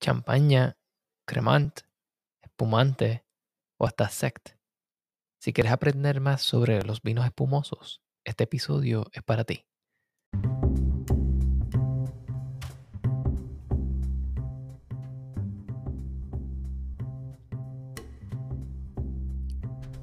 [0.00, 0.78] champaña,
[1.26, 1.80] cremant,
[2.42, 3.24] espumante
[3.78, 4.50] o hasta sect.
[5.38, 9.66] Si quieres aprender más sobre los vinos espumosos, este episodio es para ti.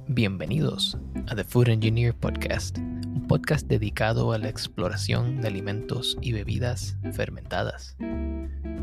[0.06, 0.96] Bienvenidos
[1.28, 6.96] a The Food Engineer Podcast, un podcast dedicado a la exploración de alimentos y bebidas
[7.12, 7.96] fermentadas.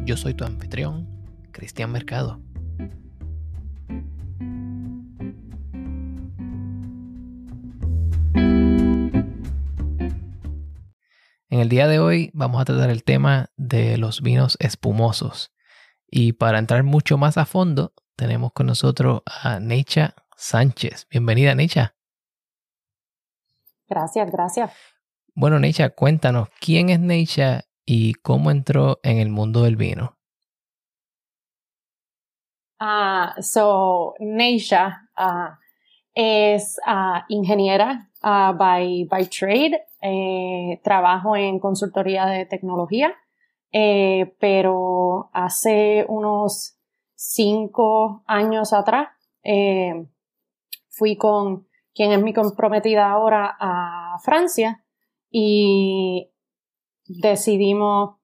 [0.06, 1.10] Yo soy tu anfitrión,
[1.52, 2.40] Cristian Mercado.
[11.50, 15.52] En el día de hoy vamos a tratar el tema de los vinos espumosos.
[16.06, 21.08] Y para entrar mucho más a fondo, tenemos con nosotros a Necha Sánchez.
[21.10, 21.96] Bienvenida, Necha.
[23.88, 24.72] Gracias, gracias.
[25.34, 30.18] Bueno, Necha, cuéntanos, ¿quién es Necha y cómo entró en el mundo del vino?
[32.80, 35.56] Uh, so, Neisha uh,
[36.14, 39.86] es uh, ingeniera by, by trade.
[40.08, 43.16] Eh, trabajo en consultoría de tecnología,
[43.72, 46.78] eh, pero hace unos
[47.16, 49.08] cinco años atrás
[49.42, 50.06] eh,
[50.90, 54.86] fui con quien es mi comprometida ahora a Francia
[55.32, 56.30] y
[57.08, 58.18] decidimos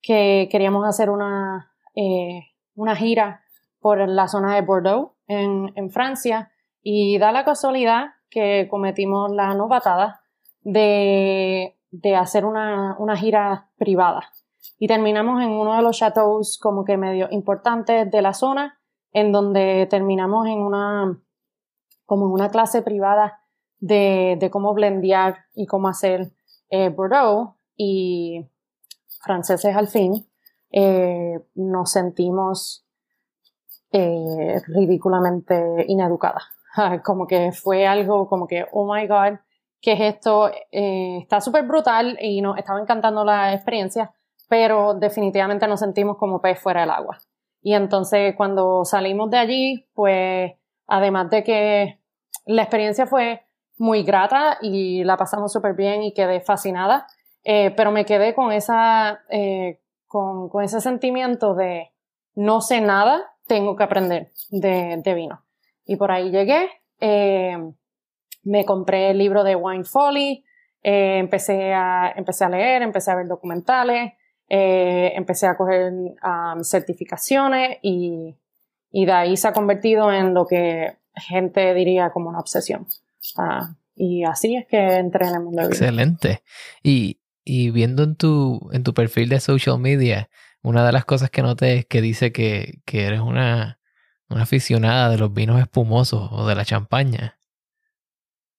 [0.00, 2.42] que queríamos hacer una, eh,
[2.74, 3.42] una gira
[3.80, 6.50] por la zona de Bordeaux en, en, Francia
[6.82, 10.20] y da la casualidad que cometimos la novatada
[10.60, 14.30] de, de hacer una, una gira privada.
[14.78, 18.78] Y terminamos en uno de los chateaux como que medio importantes de la zona
[19.12, 21.18] en donde terminamos en una
[22.04, 23.40] como una clase privada
[23.80, 26.32] de, de cómo blendear y cómo hacer
[26.70, 28.44] eh, Bordeaux y
[29.22, 30.28] franceses al fin,
[30.70, 32.84] eh, nos sentimos
[33.92, 36.44] eh, ridículamente ineducadas.
[37.04, 39.38] como que fue algo como que, oh my god,
[39.80, 40.50] ¿qué es esto?
[40.70, 44.12] Eh, está súper brutal y nos estaba encantando la experiencia,
[44.48, 47.18] pero definitivamente nos sentimos como pez fuera del agua.
[47.62, 50.52] Y entonces cuando salimos de allí, pues
[50.86, 52.00] además de que
[52.46, 53.42] la experiencia fue
[53.76, 57.06] muy grata y la pasamos súper bien y quedé fascinada,
[57.44, 61.90] eh, pero me quedé con esa, eh, con, con, ese sentimiento de
[62.34, 65.42] no sé nada, tengo que aprender de, de vino.
[65.84, 66.68] Y por ahí llegué,
[67.00, 67.56] eh,
[68.44, 70.44] me compré el libro de Wine Folly,
[70.82, 74.12] eh, empecé, a, empecé a leer, empecé a ver documentales,
[74.48, 78.36] eh, empecé a coger um, certificaciones y,
[78.90, 82.86] y de ahí se ha convertido en lo que gente diría como una obsesión.
[83.36, 85.72] Uh, y así es que entré en el mundo del.
[85.72, 86.42] Excelente.
[86.82, 90.28] Y, y viendo en tu, en tu perfil de social media,
[90.62, 93.80] una de las cosas que noté es que dice que, que eres una,
[94.28, 97.38] una aficionada de los vinos espumosos o de la champaña.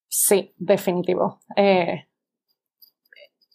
[0.07, 1.39] Sí, definitivo.
[1.55, 2.07] Eh,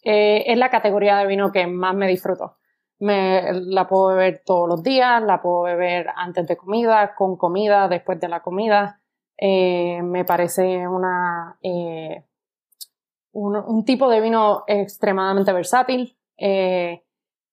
[0.03, 2.57] eh, es la categoría de vino que más me disfruto.
[2.99, 7.89] Me, la puedo beber todos los días, la puedo beber antes de comida, con comida,
[7.89, 9.01] después de la comida.
[9.37, 11.59] Eh, me parece una,
[13.35, 17.03] un, tipo de vino extremadamente versátil eh,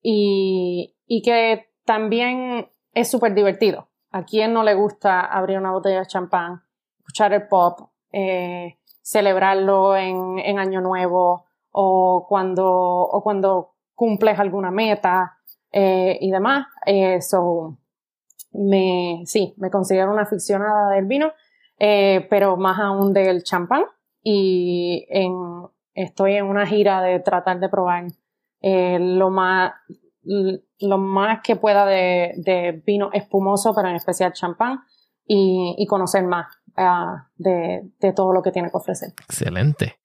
[0.00, 3.88] y, que también es súper divertido.
[4.10, 6.62] A quien no le gusta abrir una botella de champán,
[6.98, 15.38] escuchar el pop, eh, celebrarlo en, Año Nuevo o cuando, o cuando cumples alguna meta
[15.72, 16.66] eh, y demás.
[17.20, 17.78] so,
[18.53, 21.32] me, sí, me considero una aficionada del vino
[22.31, 23.87] pero más aún del champán.
[24.22, 25.32] Y en,
[25.94, 28.06] estoy en una gira de tratar de probar
[28.60, 29.72] eh, lo más
[30.25, 34.81] lo más que pueda de, de, vino espumoso, pero en especial champán,
[35.26, 39.10] y, conocer más uh, de, de, todo lo que tiene que ofrecer.
[39.25, 39.98] Excelente.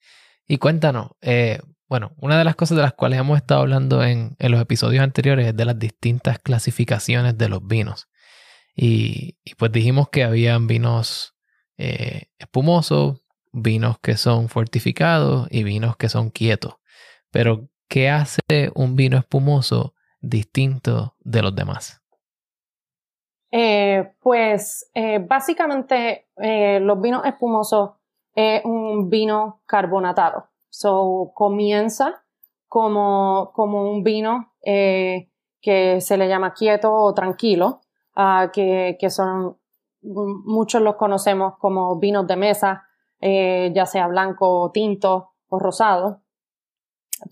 [0.47, 4.35] Y cuéntanos, eh, bueno, una de las cosas de las cuales hemos estado hablando en,
[4.39, 8.07] en, los episodios anteriores es de las distintas clasificaciones de los vinos.
[8.75, 11.35] Y, y pues dijimos que habían vinos
[11.77, 13.21] eh, espumosos,
[13.61, 16.75] vinos que son fortificados y vinos que son quietos.
[17.31, 18.39] Pero, ¿qué hace
[18.75, 22.01] un vino espumoso distinto de los demás?
[23.51, 27.91] Eh, pues eh, básicamente eh, los vinos espumosos
[28.33, 30.49] es un vino carbonatado.
[30.69, 32.23] So, comienza
[32.67, 37.81] como, como un vino que se le llama quieto o tranquilo,
[38.15, 39.57] uh, que, que son
[40.01, 42.86] muchos los conocemos como vinos de mesa,
[43.19, 46.21] eh, ya sea blanco, tinto o rosado.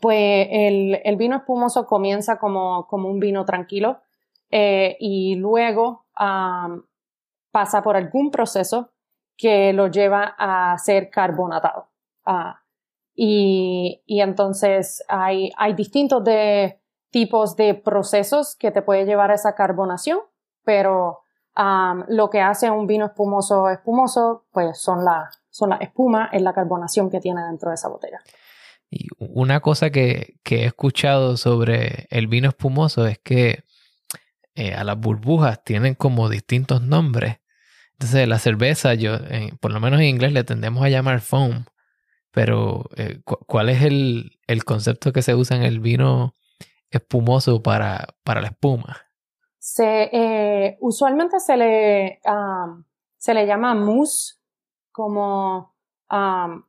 [0.02, 4.02] Pues el, vino espumoso comienza como, como un vino tranquilo,
[4.50, 6.06] eh, y luego
[7.52, 8.92] pasa por algún proceso
[9.38, 11.90] que lo lleva a ser carbonatado.
[12.26, 12.62] Ah,
[13.14, 16.80] y, entonces hay, hay distintos de,
[17.12, 20.20] tipos de procesos que te puede llevar a esa carbonación,
[20.64, 21.22] pero
[22.08, 26.52] lo que hace un vino espumoso espumoso, pues son la, son la espuma, es la
[26.52, 28.20] carbonación que tiene dentro de esa botella.
[28.90, 33.64] Y una cosa que, he escuchado sobre el vino espumoso es que
[34.56, 37.38] eh, a las burbujas tienen como distintos nombres.
[37.94, 39.18] Entonces la cerveza, yo,
[39.62, 41.64] por lo menos en inglés le tendemos a llamar foam,
[42.32, 46.36] pero eh, ¿cuál es el, concepto que se usa en el vino
[46.90, 48.98] espumoso para, para la espuma?
[49.58, 52.20] Se, eh, usualmente se le,
[53.16, 54.36] se le llama mousse,
[54.96, 55.76] como,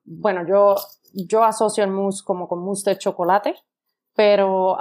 [0.05, 0.75] bueno, yo,
[1.12, 3.55] yo asocio el mousse como con mousse de chocolate,
[4.14, 4.76] pero,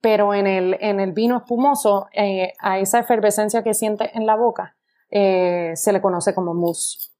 [0.00, 4.34] pero en, el, en el vino espumoso, eh, a esa efervescencia que siente en la
[4.34, 4.76] boca,
[5.10, 7.12] se le conoce como mousse.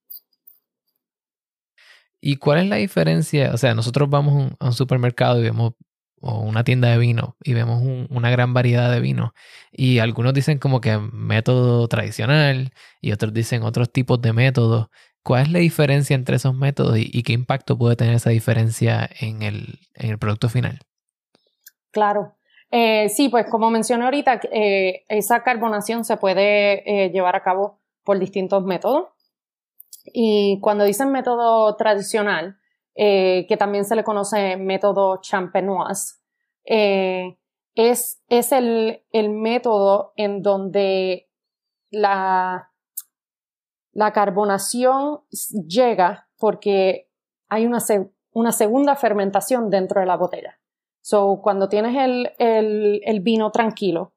[2.20, 3.52] ¿Y cuál es la diferencia?
[3.52, 5.74] O sea, nosotros vamos a un supermercado y vemos
[6.22, 9.34] o una tienda de vino y vemos una gran variedad de vino
[9.72, 14.88] y algunos dicen como que método tradicional y otros dicen otros tipos de métodos.
[15.24, 19.42] ¿Cuál es la diferencia entre esos métodos y, qué impacto puede tener esa diferencia en
[19.42, 20.80] el, producto final?
[21.92, 22.34] Claro.
[22.70, 27.80] Eh, sí, pues como mencioné ahorita, eh, esa carbonación se puede eh, llevar a cabo
[28.02, 29.10] por distintos métodos.
[30.06, 32.58] Y cuando dicen método tradicional,
[32.94, 36.16] eh, que también se le conoce método champenoise,
[36.64, 37.38] eh,
[37.74, 41.30] es, es el, el, método en donde
[41.90, 42.70] la,
[43.92, 45.20] la carbonación
[45.66, 47.10] llega porque
[47.48, 47.78] hay una,
[48.32, 50.58] una segunda fermentación dentro de la botella.
[51.00, 54.12] So, cuando tienes el, el, vino tranquilo,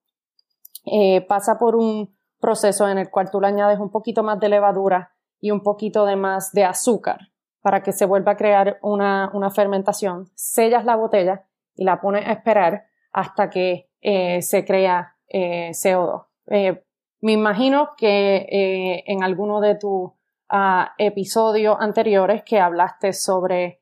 [0.85, 4.49] eh, pasa por un proceso en el cual tú le añades un poquito más de
[4.49, 7.31] levadura y un poquito de más de azúcar
[7.65, 10.29] para que se vuelva a crear una, fermentación.
[10.35, 16.27] Sellas la botella y la pones a esperar hasta que eh, se crea eh, CO2.
[16.51, 16.83] Eh,
[17.21, 20.11] me imagino que en alguno de tus
[20.47, 23.81] ah, episodios anteriores que hablaste sobre,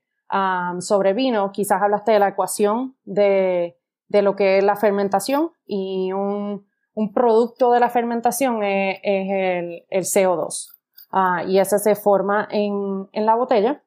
[0.80, 3.78] sobre vino, quizás hablaste de la ecuación de,
[4.08, 6.66] lo que es la fermentación y un,
[7.14, 10.73] producto de la fermentación es, el, el CO2.
[11.16, 13.84] Ah, y ese se forma en, en la botella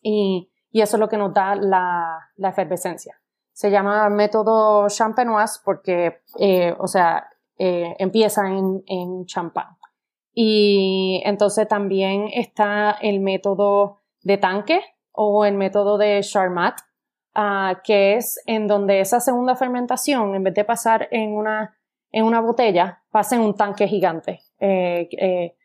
[0.00, 3.20] y, y, eso es lo que nos da la, la efervescencia.
[3.52, 9.76] Se llama método champenoise porque, eh, o sea, eh, empieza en, en champán.
[10.32, 14.80] Y entonces también está el método de tanque
[15.10, 16.78] o el método de Charmat,
[17.34, 21.76] ah, que es en donde esa segunda fermentación, en vez de pasar en una,
[22.12, 24.42] en una botella, pasa en un tanque gigante.
[24.60, 25.57] Eh, eh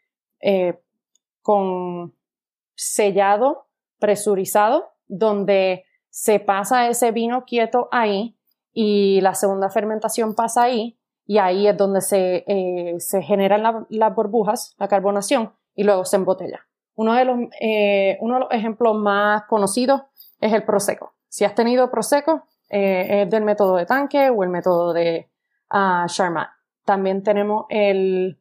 [0.45, 0.77] eh,
[1.41, 2.13] con
[2.75, 3.67] sellado,
[3.97, 8.37] presurizado, donde se pasa ese vino quieto ahí
[8.73, 14.15] y la segunda fermentación pasa ahí y ahí es donde se, eh, se generan las
[14.15, 16.59] burbujas, la carbonación y luego se embotella.
[16.95, 20.01] Uno de, los, eh, uno de los ejemplos más conocidos
[20.41, 21.13] es el Prosecco.
[21.29, 25.29] Si has tenido Prosecco, es del método de tanque o el método de
[25.71, 26.49] uh, Charmat.
[26.85, 28.39] También tenemos el,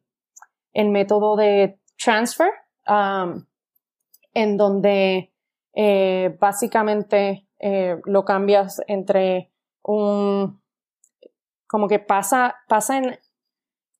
[0.73, 2.49] el método de transfer,
[2.87, 3.45] um,
[4.33, 5.33] en donde
[5.73, 9.51] eh, básicamente eh, lo cambias entre
[9.83, 10.61] un,
[11.67, 13.19] como que pasa, pasa en,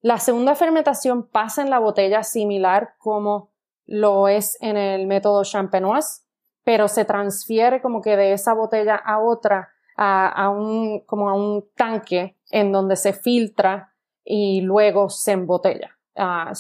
[0.02, 3.52] la segunda fermentación pasa en la botella similar como
[3.86, 6.24] lo es en el método champenoise,
[6.64, 11.70] pero se transfiere como que de esa botella a otra, a, un, como a un
[11.76, 13.94] tanque en donde se filtra
[14.24, 15.98] y luego se embotella.
[16.16, 16.54] Uh,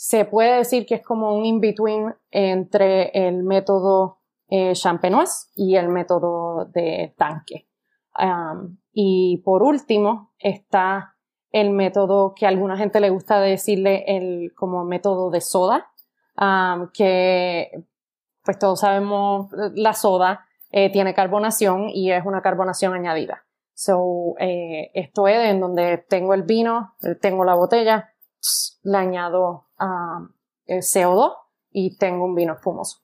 [0.00, 5.88] se puede decir que es como un in-between entre el método eh, champenoise y el
[5.88, 7.66] método de tanque.
[8.92, 11.16] y por último está
[11.50, 15.90] el método que a alguna gente le gusta decirle el, como método de soda,
[16.94, 17.84] que
[18.44, 23.46] pues todos sabemos la soda eh, tiene carbonación y es una carbonación añadida.
[23.74, 28.12] So, eh, esto es en donde tengo el vino, tengo la botella,
[28.82, 29.68] le añado
[30.66, 31.34] el CO2
[31.70, 32.98] y tengo un vino espumoso.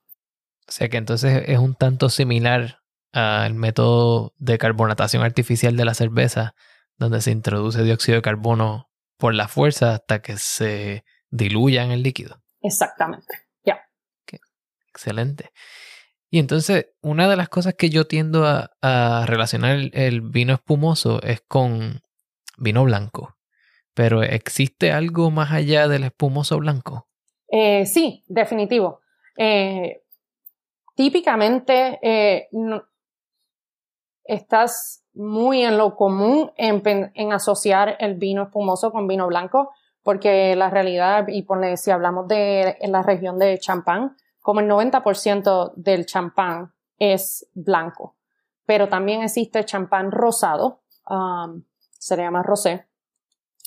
[0.67, 2.81] O sea que entonces es un tanto similar
[3.13, 6.55] al método de carbonatación artificial de la cerveza,
[6.97, 12.03] donde se introduce dióxido de carbono por la fuerza hasta que se diluya en el
[12.03, 12.43] líquido.
[12.61, 13.81] Exactamente, ya.
[14.89, 15.51] Excelente.
[16.31, 21.43] Y entonces, una de las cosas que yo tiendo a, relacionar el, vino espumoso es
[21.47, 22.03] con
[22.57, 23.37] vino blanco.
[23.95, 27.07] Pero ¿existe algo más allá del espumoso blanco?
[27.49, 29.01] Eh, sí, definitivo.
[29.37, 30.03] Eh,
[30.95, 32.49] típicamente eh,
[34.25, 39.71] estás muy en lo común en, asociar el vino espumoso con vino blanco,
[40.03, 41.47] porque la realidad, y
[41.77, 48.17] si hablamos de la región de champán, como el 90% del champán es blanco,
[48.67, 51.63] pero también existe champán rosado, um,
[51.99, 52.87] se le llama rosé,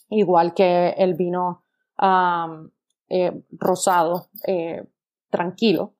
[0.09, 1.63] igual que el vino
[3.09, 4.83] eh, rosado eh,
[5.29, 5.93] tranquilo.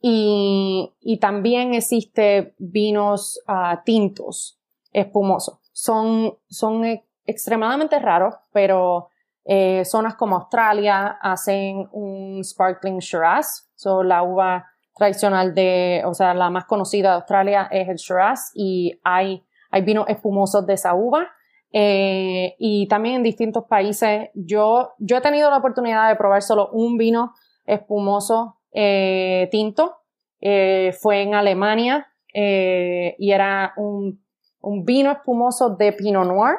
[0.00, 4.60] Y, también existe vinos uh, tintos
[4.92, 5.58] espumosos.
[5.72, 9.08] Son, son e, extremadamente raros, pero
[9.44, 16.34] eh, zonas como Australia hacen un sparkling Shiraz, so la uva tradicional de, o sea,
[16.34, 20.94] la más conocida de Australia es el Shiraz y hay, hay vinos espumosos de esa
[20.94, 21.28] uva.
[21.72, 24.30] Eh, y también en distintos países.
[24.34, 27.34] Yo, yo he tenido la oportunidad de probar solo un vino
[27.66, 29.96] espumoso eh, tinto.
[30.40, 34.22] Eh, fue en Alemania y era un,
[34.60, 36.56] un, vino espumoso de Pinot Noir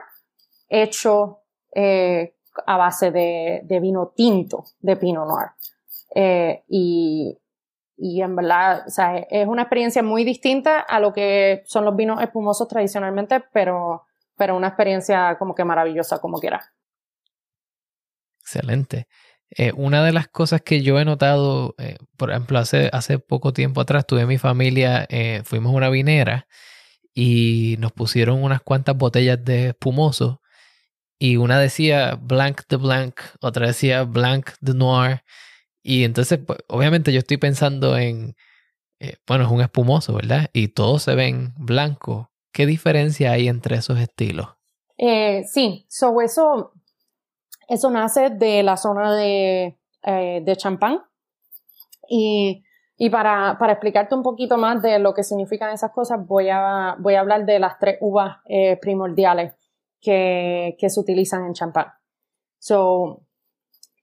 [0.67, 1.39] hecho
[1.73, 6.63] a base de, de, vino tinto de Pinot Noir.
[6.67, 7.39] y
[8.01, 11.97] y en verdad, o sea, es una experiencia muy distinta a lo que son los
[11.97, 14.05] vinos espumosos tradicionalmente, pero,
[14.39, 16.73] pero una experiencia como que maravillosa, como quiera.
[18.41, 19.07] Excelente.
[19.51, 23.53] Eh, una de las cosas que yo he notado, eh, por ejemplo, hace, hace poco
[23.53, 26.47] tiempo atrás tuve mi familia, eh, fuimos a una vinera
[27.13, 30.41] y nos pusieron unas cuantas botellas de espumoso
[31.19, 35.23] y una decía Blanc de Blanc, otra decía Blanc de Noir
[35.83, 38.35] y entonces, pues, obviamente yo estoy pensando en,
[39.27, 40.49] bueno, es un espumoso, ¿verdad?
[40.53, 42.28] Y todos se ven blancos.
[42.51, 44.47] ¿Qué diferencia hay entre esos estilos?
[44.97, 46.73] Eh, sí, so eso,
[47.67, 51.01] eso nace de la zona de, eh, de champán.
[52.07, 52.63] Y,
[52.97, 56.95] y para, para, explicarte un poquito más de lo que significan esas cosas, voy a,
[56.99, 58.37] voy a hablar de las tres uvas
[58.81, 59.53] primordiales
[60.01, 61.93] que, que se utilizan en champán.
[62.57, 63.21] So,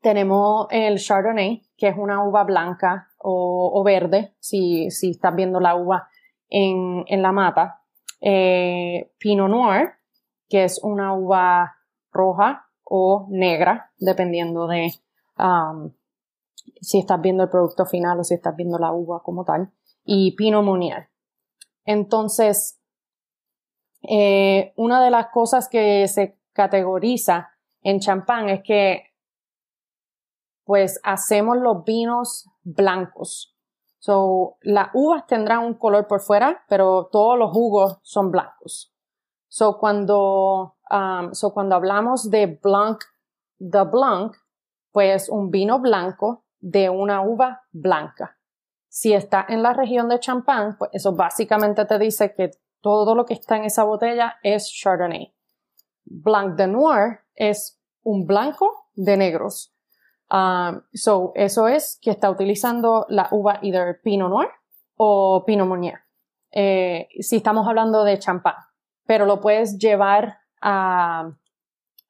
[0.07, 5.75] tenemos el Chardonnay, que es una uva blanca o, verde, si, si, estás viendo la
[5.75, 6.09] uva
[6.49, 7.83] en, la mata.
[8.21, 9.91] Eh, Pinot Noir,
[10.49, 11.77] que es una uva
[12.11, 14.93] roja o negra, dependiendo de
[15.39, 15.93] um,
[16.81, 19.73] si estás viendo el producto final o si estás viendo la uva como tal.
[20.05, 21.09] Y Pinot Meunier.
[21.85, 22.81] Entonces,
[24.03, 27.51] eh, una de las cosas que se categoriza
[27.83, 29.13] en champán es que
[30.65, 33.56] pues hacemos los vinos blancos.
[34.07, 38.95] So, las uvas tendrán un color por fuera, pero todos los jugos son blancos.
[39.49, 43.03] So, cuando, um, so, cuando hablamos de blanc
[43.59, 44.37] de blanc,
[44.93, 48.39] pues un vino blanco de una uva blanca.
[48.89, 53.27] Si está en la región de champán, pues eso básicamente te dice que todo lo
[53.27, 55.35] que está en esa botella es Chardonnay.
[56.05, 59.76] Blanc de Noir es un blanco de negros.
[60.31, 64.49] Um, so, eso es que está utilizando la uva either Pinot Noir
[64.97, 66.01] o Pinot Meunier.
[66.51, 68.55] Eh, si estamos hablando de champán,
[69.07, 71.31] pero lo puedes llevar a,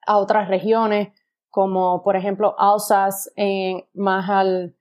[0.05, 1.09] a otras regiones,
[1.49, 3.29] como por ejemplo Alsace,
[3.93, 4.75] más al,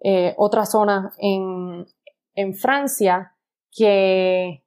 [0.00, 1.86] eh, otra zona en,
[2.34, 3.36] en Francia,
[3.70, 4.64] que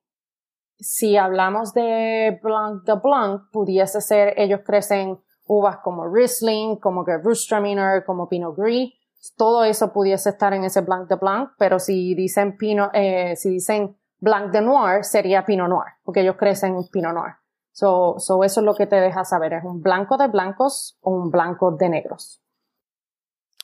[0.79, 8.03] si hablamos de Blanc de Blanc, pudiese ser, ellos crecen uvas como Riesling, como Gewürztraminer,
[8.03, 8.93] como Pinot Gris,
[9.37, 13.49] todo eso pudiese estar en ese Blanc de Blanc, pero si dicen Pinot, eh, si
[13.49, 17.33] dicen Blanc de Noir, sería Pinot Noir, porque ellos crecen Pinot Noir.
[17.71, 21.29] So eso es lo que te deja saber, es un blanco de blancos o un
[21.29, 22.41] blanco de negros.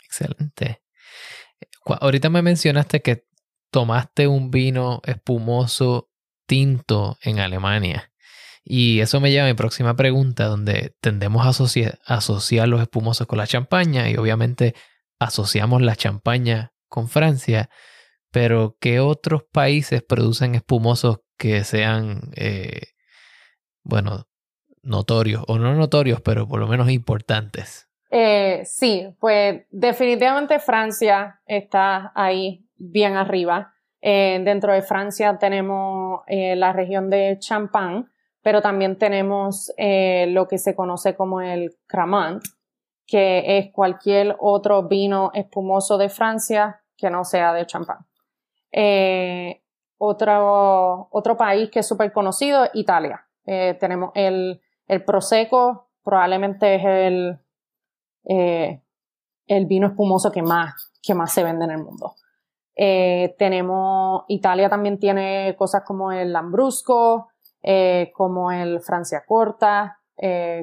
[0.03, 0.83] Excelente.
[1.85, 3.25] Ahorita me mencionaste que
[3.69, 6.09] tomaste un vino espumoso
[6.45, 8.10] tinto en Alemania.
[8.63, 13.39] Y eso me lleva a mi próxima pregunta, donde tendemos a asociar, los espumosos con
[13.39, 14.75] la champaña y obviamente
[15.19, 17.69] asociamos la champaña con Francia,
[18.31, 22.81] pero ¿qué otros países producen espumosos que sean, eh,
[23.83, 24.25] bueno,
[24.83, 27.87] notorios o no notorios, pero por lo menos importantes?
[28.11, 33.73] Eh, sí, pues definitivamente Francia está ahí bien arriba.
[34.01, 38.05] Eh, dentro de Francia tenemos la región de Champagne,
[38.41, 42.43] pero también tenemos eh, lo que se conoce como el Cramant,
[43.05, 47.99] que es cualquier otro vino espumoso de Francia que no sea de champán.
[48.71, 49.61] Eh,
[49.97, 53.27] otro, otro país que es súper conocido, Italia.
[53.45, 57.39] Eh, tenemos el, el Prosecco probablemente es el,
[59.45, 62.15] el vino espumoso que más, que más se vende en el mundo.
[62.75, 67.30] Tenemos, Italia también tiene cosas como el Lambrusco,
[67.63, 69.97] eh, como el Francia Corta,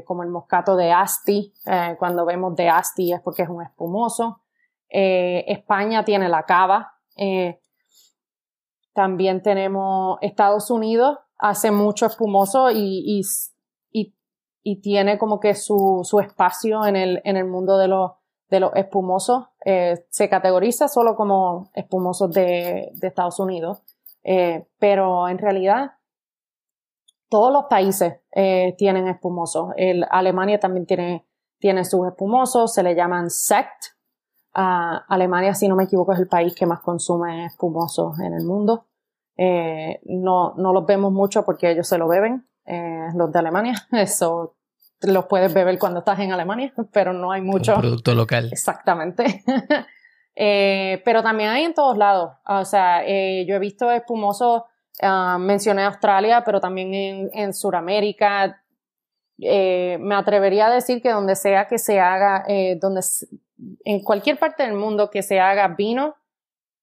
[0.04, 1.52] como el Moscato de Asti.
[1.98, 4.42] cuando vemos de Asti es porque es un espumoso.
[4.88, 6.94] España tiene la cava.
[8.92, 13.22] también tenemos Estados Unidos, hace mucho espumoso y,
[13.92, 18.12] y, tiene como que su, su espacio en el, en el mundo de los,
[18.50, 19.46] de los espumosos.
[19.64, 23.82] Eh, se categoriza solo como espumosos de, de Estados Unidos,
[24.24, 25.92] eh, pero en realidad
[27.28, 29.70] todos los países eh, tienen espumosos.
[29.76, 31.26] El, Alemania también tiene,
[31.58, 33.96] tiene sus espumosos, se le llaman sect.
[34.54, 38.44] Uh, Alemania, si no me equivoco, es el país que más consume espumosos en el
[38.44, 38.86] mundo.
[39.36, 43.74] Eh, no, no los vemos mucho porque ellos se lo beben, eh, los de Alemania.
[43.92, 44.56] Eso
[45.02, 47.74] los puedes beber cuando estás en Alemania, pero no hay mucho.
[47.74, 48.48] Un producto local.
[48.50, 49.44] Exactamente.
[51.04, 52.32] pero también hay en todos lados.
[52.46, 54.62] O sea, yo he visto espumosos,
[55.02, 58.62] uh, mencioné Australia, pero también en, en Sudamérica.
[59.40, 63.00] Eh, me atrevería a decir que donde sea que se haga, eh, donde,
[63.84, 66.16] en cualquier parte del mundo que se haga vino,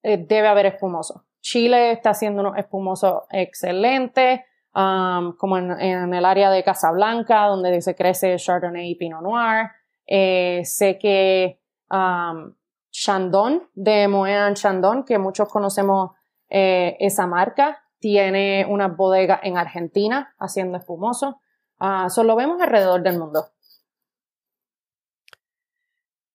[0.03, 1.25] debe haber espumoso.
[1.41, 4.41] Chile está haciendo unos espumosos excelentes,
[4.71, 9.69] como en, el área de Casablanca, donde se crece Chardonnay y Pinot Noir.
[10.05, 12.53] Eh, sé que um,
[12.91, 16.11] Chandon, de Moët Chandon, que muchos conocemos
[16.49, 21.41] eh, esa marca, tiene una bodega en Argentina haciendo espumoso.
[21.79, 23.47] Uh, eso lo vemos alrededor del mundo.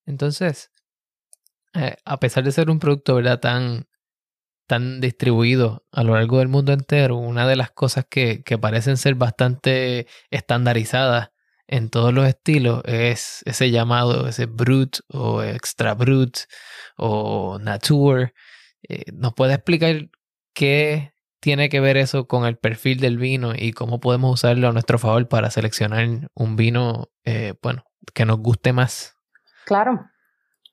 [0.05, 0.73] Entonces,
[1.75, 3.39] eh, a pesar de ser un producto ¿verdad?
[3.39, 3.87] tan
[4.63, 8.97] están distribuidos a lo largo del mundo entero, una de las cosas que, que parecen
[8.97, 11.31] ser bastante estandarizadas
[11.69, 16.37] en todos los estilos es ese llamado, ese brut o extra brut
[16.97, 18.35] o nature.
[18.89, 20.11] Eh, ¿Nos puede explicar
[20.53, 24.73] qué tiene que ver eso con el perfil del vino y cómo podemos usarlo a
[24.73, 29.17] nuestro favor para seleccionar un vino, eh, bueno, que nos guste más?
[29.65, 30.07] Claro.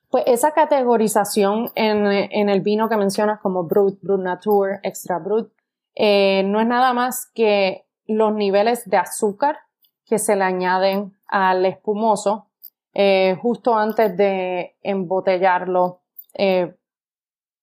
[0.10, 2.06] Pues esa categorización en,
[2.50, 5.52] el vino que mencionas como Brut, Brut Nature, Extra Brut,
[5.96, 9.58] eh, no es nada más que los niveles de azúcar
[10.06, 12.50] que se le añaden al espumoso
[12.94, 16.02] eh, justo antes de embotellarlo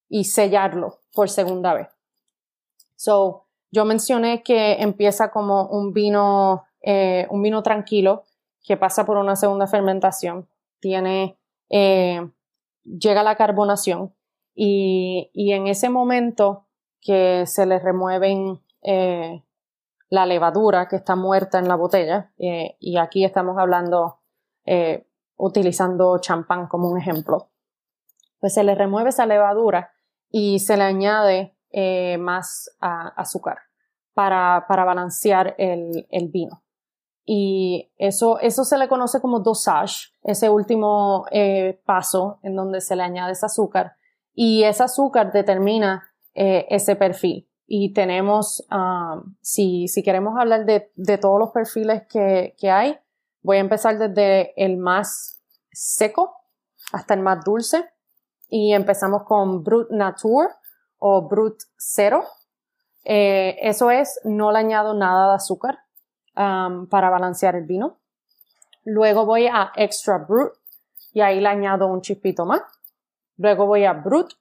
[0.08, 1.93] y sellarlo por segunda vez.
[3.04, 6.64] So, yo mencioné que empieza como un vino,
[7.30, 8.22] un vino tranquilo
[8.62, 10.48] que pasa por una segunda fermentación.
[10.80, 11.36] Tiene
[11.70, 12.30] eh,
[12.84, 14.14] llega la carbonación
[14.54, 16.66] y, en ese momento
[17.00, 19.42] que se le remueven eh,
[20.08, 24.20] la levadura que está muerta en la botella, eh, y aquí estamos hablando
[25.36, 27.50] utilizando champán como un ejemplo,
[28.40, 29.92] pues se le remueve esa levadura
[30.30, 31.53] y se le añade
[32.18, 33.58] más azúcar
[34.14, 36.62] para, para balancear el, el vino.
[37.26, 42.96] Y eso, eso se le conoce como dosage, ese último eh, paso en donde se
[42.96, 43.96] le añade ese azúcar.
[44.34, 47.48] Y ese azúcar determina eh, ese perfil.
[47.66, 52.98] Y tenemos, um, si, si queremos hablar de, de todos los perfiles que, que hay,
[53.42, 56.36] voy a empezar desde el más seco
[56.92, 57.88] hasta el más dulce.
[58.48, 60.48] Y empezamos con Brut Nature
[61.06, 62.24] o Brut Cero.
[63.04, 65.80] Eh, eso es, no le añado nada de azúcar
[66.34, 67.98] para balancear el vino.
[68.84, 70.54] Luego voy a Extra Brut
[71.12, 72.62] y ahí le añado un chispito más.
[73.36, 74.32] Luego voy a Brut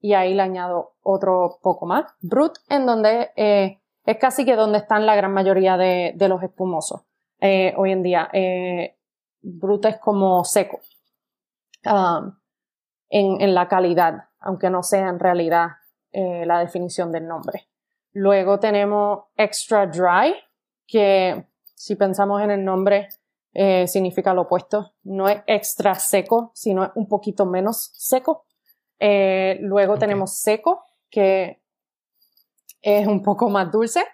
[0.00, 2.12] y ahí le añado otro poco más.
[2.20, 7.02] Brut en donde eh, es casi que donde están la gran mayoría de, los espumosos
[7.40, 8.28] eh, hoy en día.
[9.40, 10.80] Brut es como seco
[11.84, 15.68] en, en, la calidad, aunque no sea en realidad
[16.18, 17.68] la definición del nombre.
[18.12, 20.34] Luego tenemos Extra Dry,
[20.86, 23.08] que si pensamos en el nombre
[23.54, 24.92] eh, significa lo opuesto.
[25.02, 28.46] No es extra seco, sino un poquito menos seco.
[28.98, 31.60] Eh, luego tenemos seco, que
[32.82, 34.04] es un poco más dulce.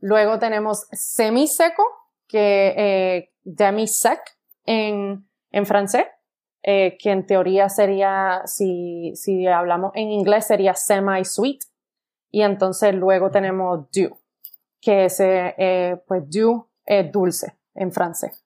[0.00, 1.84] Luego tenemos semi-seco,
[2.26, 4.20] que eh, demi-sec
[4.64, 6.06] en, en francés,
[6.62, 11.60] eh, que en teoría sería, si, si hablamos en inglés, sería semi-sweet.
[12.30, 14.16] Y entonces luego tenemos doux
[14.80, 18.44] que ese, eh, pues, du es dulce en francés.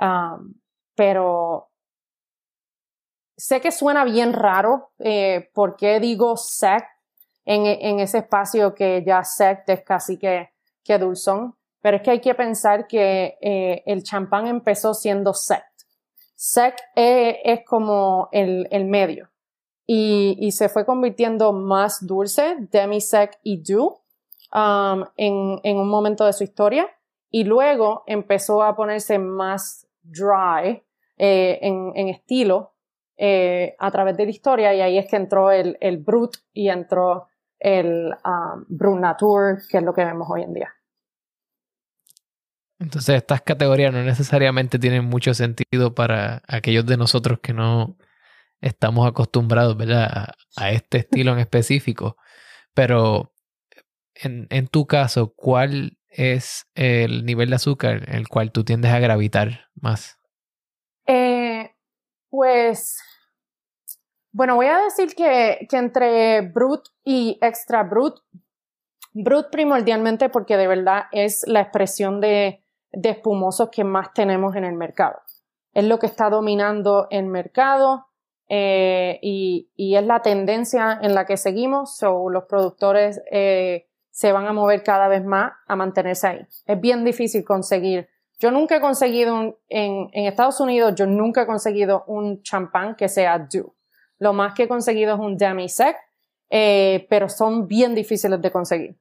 [0.00, 0.54] Um,
[0.94, 1.70] pero
[3.36, 6.84] sé que suena bien raro, eh, ¿por qué digo sec
[7.44, 10.50] en, en, ese espacio que ya sec es casi que,
[10.84, 11.56] que dulzón?
[11.82, 15.64] pero es que hay que pensar que eh, el champán empezó siendo sec.
[16.44, 19.30] Sec es, como el, el medio.
[19.86, 24.00] Y, y, se fue convirtiendo más dulce, demi-sec y doux
[24.52, 26.88] um, en, en un momento de su historia.
[27.30, 30.82] Y luego empezó a ponerse más dry
[31.16, 32.72] eh, en, en, estilo
[33.16, 34.74] eh, a través de la historia.
[34.74, 37.28] Y ahí es que entró el, el Brut y entró
[37.60, 40.74] el um, Brut Nature, que es lo que vemos hoy en día.
[42.82, 47.96] Entonces estas categorías no necesariamente tienen mucho sentido para aquellos de nosotros que no
[48.60, 50.34] estamos acostumbrados ¿verdad?
[50.56, 52.16] A, este estilo en específico.
[52.74, 53.32] Pero
[54.14, 58.90] en, en, tu caso, ¿cuál es el nivel de azúcar en el cual tú tiendes
[58.90, 60.18] a gravitar más?
[61.06, 61.70] Eh,
[62.30, 63.00] pues,
[64.32, 68.18] bueno, voy a decir que, que entre Brut y Extra Brut,
[69.12, 72.61] Brut primordialmente porque de verdad es la expresión de
[72.92, 75.20] de espumosos que más tenemos en el mercado.
[75.72, 78.06] Es lo que está dominando el mercado
[78.48, 81.96] eh, y, es la tendencia en la que seguimos.
[81.96, 86.46] So, los productores eh, se van a mover cada vez más a mantenerse ahí.
[86.66, 88.08] Es bien difícil conseguir.
[88.38, 93.38] Yo nunca he conseguido en, Estados Unidos, yo nunca he conseguido un champán que sea
[93.38, 93.72] dew.
[94.18, 95.96] Lo más que he conseguido es un demi-sec,
[96.50, 98.98] eh, pero son bien difíciles de conseguir.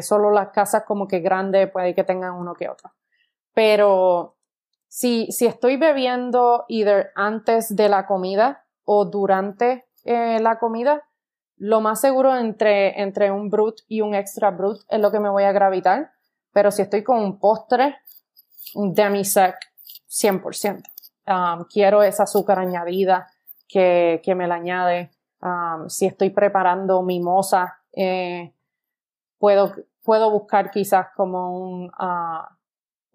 [0.00, 2.90] solo las casas como que grandes puede que tengan uno que otro.
[3.58, 4.36] Pero
[4.86, 11.02] si, si estoy bebiendo either antes de la comida o durante eh, la comida,
[11.56, 15.28] lo más seguro entre, entre un brut y un extra brut es lo que me
[15.28, 16.12] voy a gravitar.
[16.52, 17.96] Pero si estoy con un postre,
[18.76, 19.56] un demi-sec,
[20.08, 20.84] 100%.
[21.26, 23.26] Um, quiero esa azúcar añadida
[23.66, 25.10] que, que me la añade.
[25.42, 28.54] Um, si estoy preparando mimosa, eh,
[29.36, 32.57] puedo, puedo buscar quizás como un, uh,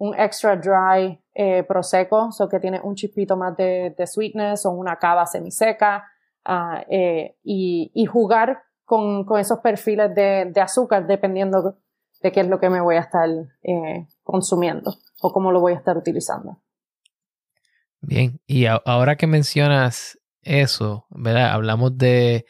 [0.04, 4.98] un extra dry eh, prosecco, so que tiene un chispito más de, sweetness o una
[4.98, 6.04] cava semiseca
[6.46, 11.78] uh, eh, y, jugar con, esos perfiles de, de, azúcar dependiendo
[12.22, 13.30] de qué es lo que me voy a estar
[13.64, 16.62] eh, consumiendo o cómo lo voy a estar utilizando.
[18.02, 21.52] Bien, y ahora que mencionas eso, ¿verdad?
[21.52, 22.46] Hablamos de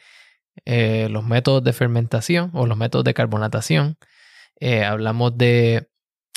[0.64, 3.96] eh, los métodos de fermentación o los métodos de carbonatación.
[4.60, 5.88] hablamos de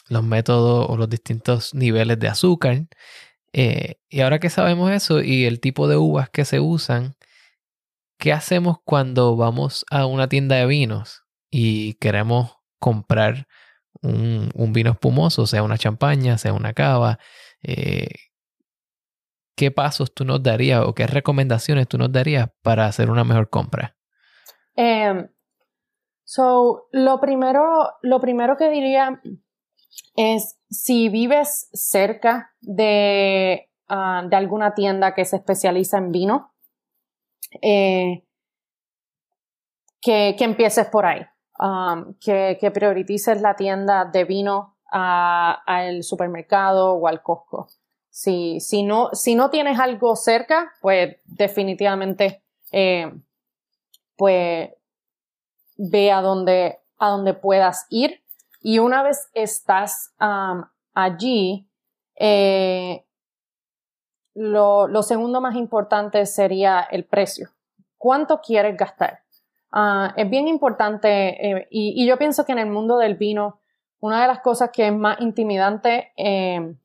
[0.09, 2.87] los métodos o los distintos niveles de azúcar.
[3.53, 7.15] Eh, y ahora que sabemos eso y el tipo de uvas que se usan,
[8.17, 13.47] ¿qué hacemos cuando vamos a una tienda de vinos y queremos comprar
[14.01, 17.19] un, vino espumoso, sea una champaña, sea una cava?
[17.63, 18.09] Eh,
[19.55, 23.49] ¿Qué pasos tú nos darías o qué recomendaciones tú nos darías para hacer una mejor
[23.49, 23.95] compra?
[24.75, 25.27] Em,
[26.23, 29.19] so, lo primero, lo primero que diría
[30.15, 36.53] es si vives cerca de, ah, de alguna tienda que se especializa en vino,
[37.61, 38.23] eh,
[40.01, 41.21] que, que, empieces por ahí,
[41.59, 47.67] um, que, que, priorices la tienda de vino al supermercado o al Costco.
[48.09, 53.11] Si, si, no, si no tienes algo cerca, pues definitivamente eh,
[54.15, 54.71] pues
[55.77, 58.23] ve a donde, a donde puedas ir
[58.59, 60.13] y una vez estás
[60.93, 61.67] allí,
[62.15, 63.05] eh,
[64.33, 67.49] lo, segundo más importante sería el precio.
[67.97, 69.21] ¿Cuánto quieres gastar?
[69.71, 71.09] Ah, es bien importante
[71.49, 73.59] eh, y, yo pienso que en el mundo del vino,
[73.99, 76.75] una de las cosas que es más intimidante eh,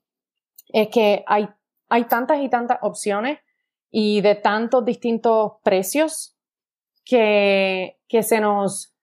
[0.68, 1.48] es que hay,
[2.08, 3.38] tantas y tantas opciones
[3.90, 6.36] y de tantos distintos precios
[7.04, 8.94] que se nos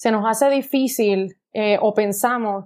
[0.00, 2.64] se nos hace difícil eh, o pensamos,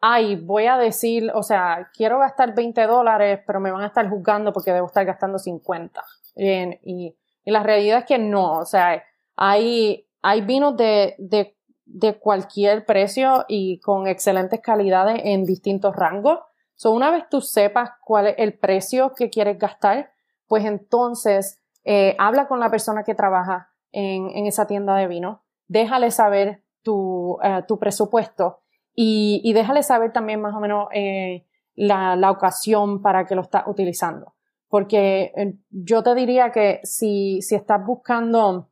[0.00, 4.10] ay, voy a decir, o sea, quiero gastar 20 dólares, pero me van a estar
[4.10, 6.02] juzgando porque debo estar gastando 50.
[6.34, 9.00] Bien, y, la realidad es que no, o sea,
[9.36, 16.40] hay, hay vinos de, de, de cualquier precio y con excelentes calidades en distintos rangos.
[16.74, 20.10] So, una vez tú sepas cuál es el precio que quieres gastar,
[20.48, 25.44] pues entonces eh, habla con la persona que trabaja en, en esa tienda de vino,
[25.68, 28.60] déjale saber tu, eh, tu presupuesto
[28.94, 33.40] y, y, déjale saber también más o menos eh, la, la, ocasión para que lo
[33.40, 34.34] estás utilizando.
[34.68, 38.68] Porque eh, yo te diría que si, si estás buscando,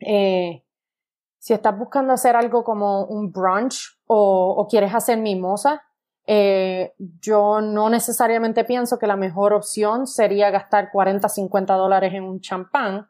[0.00, 5.82] si estás buscando hacer algo como un brunch o, o quieres hacer mimosa,
[6.26, 12.40] yo no necesariamente pienso que la mejor opción sería gastar 40, 50 dólares en un
[12.40, 13.08] champán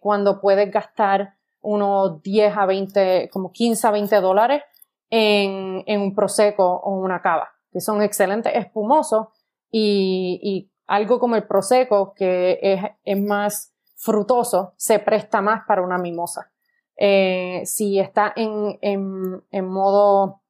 [0.00, 4.62] cuando puedes gastar unos 10 a 20, como 15 a 20 dólares
[5.08, 9.28] en, un prosecco o una cava, que son excelentes espumosos
[9.70, 12.58] y, algo como el prosecco, que
[13.04, 16.50] es, más frutoso, se presta más para una mimosa.
[16.96, 20.42] Eh, si está en, en, modo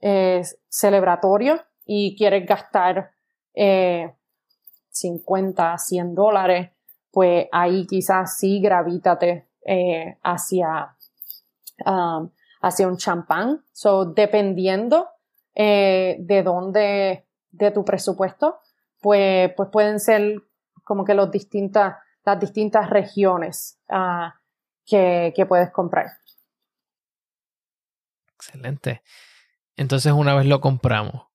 [0.00, 3.12] eh, celebratorio y quieres gastar
[4.90, 6.70] 50, 100 dólares,
[7.10, 10.96] pues ahí quizás sí gravítate eh, hacia,
[11.84, 12.30] um,
[12.62, 13.64] hacia un champán.
[13.72, 15.08] So, dependiendo
[15.54, 18.60] eh, de dónde, de tu presupuesto,
[19.00, 20.42] pues, pues pueden ser
[20.84, 24.30] como que los distintas, las distintas regiones uh,
[24.84, 26.06] que, que puedes comprar.
[28.36, 29.02] Excelente.
[29.76, 31.26] Entonces, una vez lo compramos,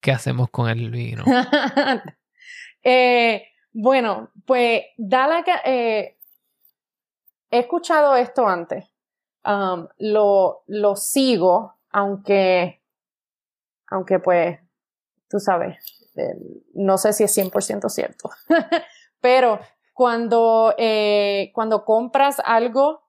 [0.00, 1.24] ¿qué hacemos con el vino?
[2.82, 6.17] eh, bueno, pues da eh,
[7.50, 8.86] he escuchado esto antes.
[9.44, 12.82] Um, lo, lo sigo, aunque,
[13.88, 14.58] aunque pues,
[15.28, 15.78] tú sabes,
[16.16, 16.36] eh,
[16.74, 18.30] no sé si es 100% cierto.
[19.20, 19.60] Pero
[19.94, 23.02] cuando, eh, cuando compras algo,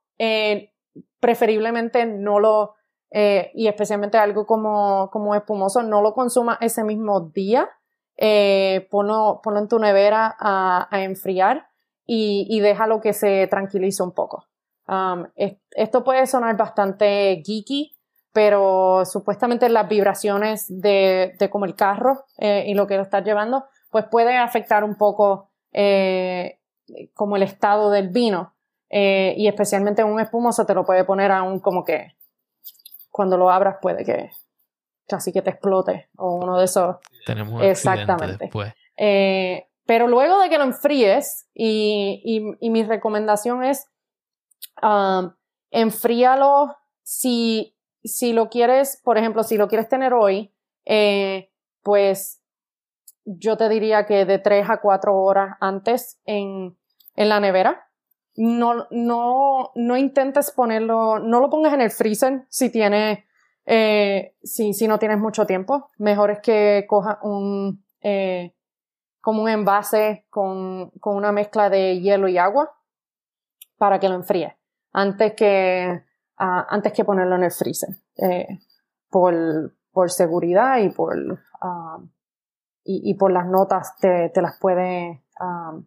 [1.19, 2.75] preferiblemente no lo,
[3.11, 7.69] y especialmente algo como, como espumoso, no lo consuma ese mismo día
[8.21, 11.68] eh, ponlo, en tu nevera a, enfriar
[12.11, 14.45] y, déjalo que se tranquilice un poco.
[14.87, 15.27] Um,
[15.69, 17.95] esto puede sonar bastante geeky,
[18.33, 23.65] pero supuestamente las vibraciones de, como el carro eh, y lo que lo estás llevando,
[23.91, 26.59] pues puede afectar un poco eh,
[27.13, 28.55] como el estado del vino.
[28.89, 32.15] Eh, y especialmente un espumoso te lo puede poner aún como que
[33.11, 34.31] cuando lo abras puede que
[35.07, 38.45] casi que te explote o uno de esos tenemos Exactamente.
[38.45, 38.73] Después.
[38.97, 43.87] Eh, pero luego de que lo enfríes, y, mi recomendación es
[44.83, 45.31] um,
[45.71, 50.53] enfríalo si, si lo quieres, por ejemplo, si lo quieres tener hoy,
[50.85, 51.49] eh,
[51.81, 52.39] pues
[53.25, 56.77] yo te diría que de 3 a 4 horas antes en,
[57.15, 57.89] en la nevera.
[58.35, 63.23] No, no, no intentes ponerlo, no lo pongas en el freezer si tienes
[63.65, 68.53] eh, si, si, no tienes mucho tiempo, mejor es que cojas un, eh,
[69.21, 72.75] como un envase con, con, una mezcla de hielo y agua
[73.77, 74.57] para que lo enfríe
[74.91, 76.03] antes que,
[76.37, 77.89] ah, antes que ponerlo en el freezer.
[78.17, 78.47] Eh,
[79.09, 81.15] por, por, seguridad y por,
[81.61, 81.99] ah,
[82.83, 85.79] y, por las notas te, te las puede, ah,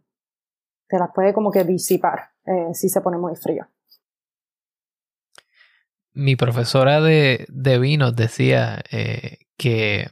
[0.89, 2.31] te las puede como que disipar
[2.73, 3.69] si se pone muy frío
[6.15, 10.09] mi profesora de, de vinos decía eh, que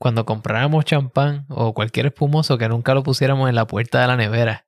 [0.00, 4.16] cuando compráramos champán o cualquier espumoso, que nunca lo pusiéramos en la puerta de la
[4.16, 4.64] nevera,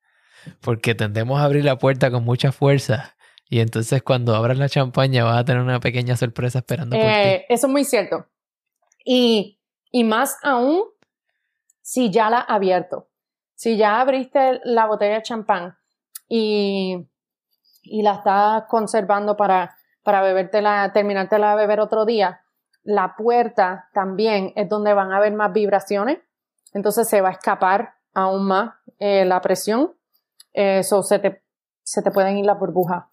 [0.60, 3.16] porque tendemos a abrir la puerta con mucha fuerza.
[3.48, 7.10] Y entonces cuando abras la champaña vas a tener una pequeña sorpresa esperando por ti.
[7.10, 8.26] Eh, eso es muy cierto.
[9.06, 9.58] Y,
[9.90, 10.82] y más aún
[11.80, 13.08] si ya la has abierto.
[13.54, 15.78] Si ya abriste la botella de champán
[16.28, 17.08] y,
[17.82, 22.41] y la estás conservando para para bebértela, terminártela de beber otro día,
[22.84, 26.18] la puerta también es donde van a haber más vibraciones,
[26.72, 29.94] entonces se va a escapar aún más eh, la presión,
[30.52, 31.42] eso se, te,
[31.82, 33.04] se te pueden ir las burbujas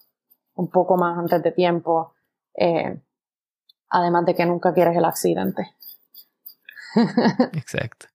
[0.56, 2.14] un poco más antes de tiempo,
[2.56, 3.02] eh,
[3.90, 5.76] además de que nunca quieres el accidente.
[7.54, 8.08] Exacto.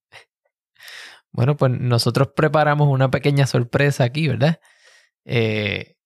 [1.33, 4.61] Bueno, pues nosotros preparamos una pequeña sorpresa aquí, ¿verdad?
[5.25, 5.97] Eh,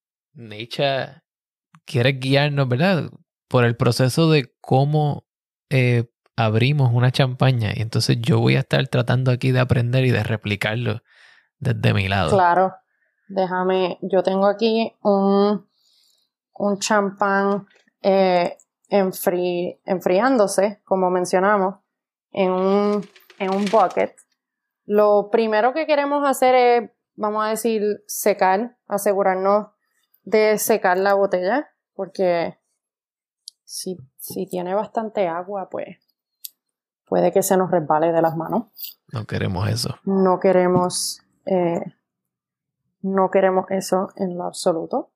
[1.84, 3.11] quieres guiarnos, ¿verdad?
[3.48, 5.28] Por el proceso de cómo
[5.70, 7.72] eh, abrimos una champaña.
[7.74, 11.02] Y entonces yo voy a estar tratando aquí de aprender y de replicarlo
[11.59, 12.31] desde mi lado.
[12.31, 12.74] Claro.
[13.28, 15.68] Déjame, yo tengo aquí un,
[16.54, 17.66] un champán
[18.02, 18.57] eh,
[18.88, 21.76] enfriándose, como mencionamos,
[22.31, 23.07] en un,
[23.38, 24.14] en un bucket.
[24.87, 29.68] Lo primero que queremos hacer es, vamos a decir, secar, asegurarnos
[30.22, 32.59] de secar la botella porque
[33.64, 35.96] si, si tiene bastante agua, pues
[37.07, 38.64] puede que se nos resbale de las manos.
[39.12, 39.96] No queremos eso.
[40.04, 41.81] No queremos, eh,
[43.00, 45.11] no queremos eso en lo absoluto.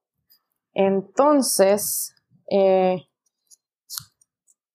[0.72, 2.14] Entonces,
[2.48, 3.08] eh,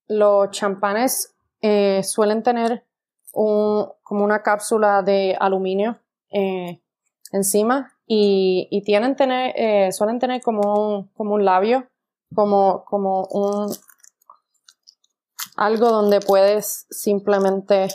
[0.08, 2.86] los champanes eh, suelen tener
[3.34, 6.00] un, como una cápsula de aluminio
[7.32, 11.88] encima y, tienen tener, suelen tener como como un labio
[12.34, 13.70] como, como un
[15.58, 17.90] algo donde puedes simplemente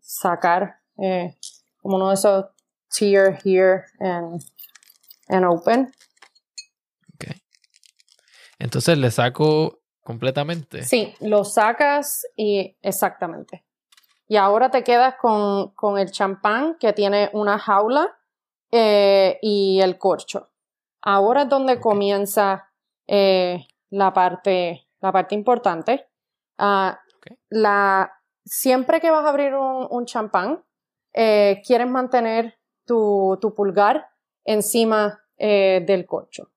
[0.00, 1.36] sacar eh,
[1.82, 2.44] como uno de esos
[2.96, 4.42] tear here and,
[5.28, 5.92] and open.
[7.14, 7.42] Okay.
[8.58, 10.84] Entonces le saco completamente.
[10.84, 13.64] Sí, lo sacas y exactamente.
[14.28, 18.16] Y ahora te quedas con, con el champán que tiene una jaula
[18.70, 20.50] eh, y el corcho.
[21.00, 22.70] Ahora es donde comienza
[23.06, 26.06] eh, la, parte, la parte importante.
[26.58, 26.98] Ah,
[27.48, 28.12] la,
[28.44, 30.62] siempre que vas a abrir un, champán,
[31.12, 34.08] eh, quieres mantener tu, tu pulgar
[34.44, 36.48] encima del corcho.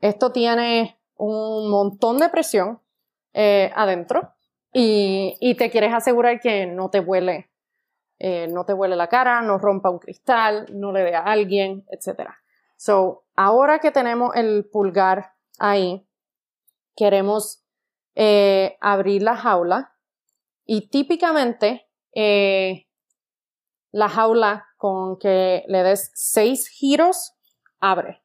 [0.00, 2.80] Esto tiene un montón de presión
[3.32, 4.34] adentro
[4.72, 7.50] y, y, te quieres asegurar que no te huele
[8.18, 11.84] eh, no te huele la cara, no rompa un cristal, no le dé a alguien,
[11.90, 12.30] etc.
[12.76, 16.03] So, ahora que tenemos el pulgar ahí,
[16.96, 17.64] queremos
[18.14, 19.92] eh, abrir la jaula
[20.64, 22.86] y típicamente eh,
[23.90, 27.34] la jaula con que le des seis giros
[27.80, 28.22] abre.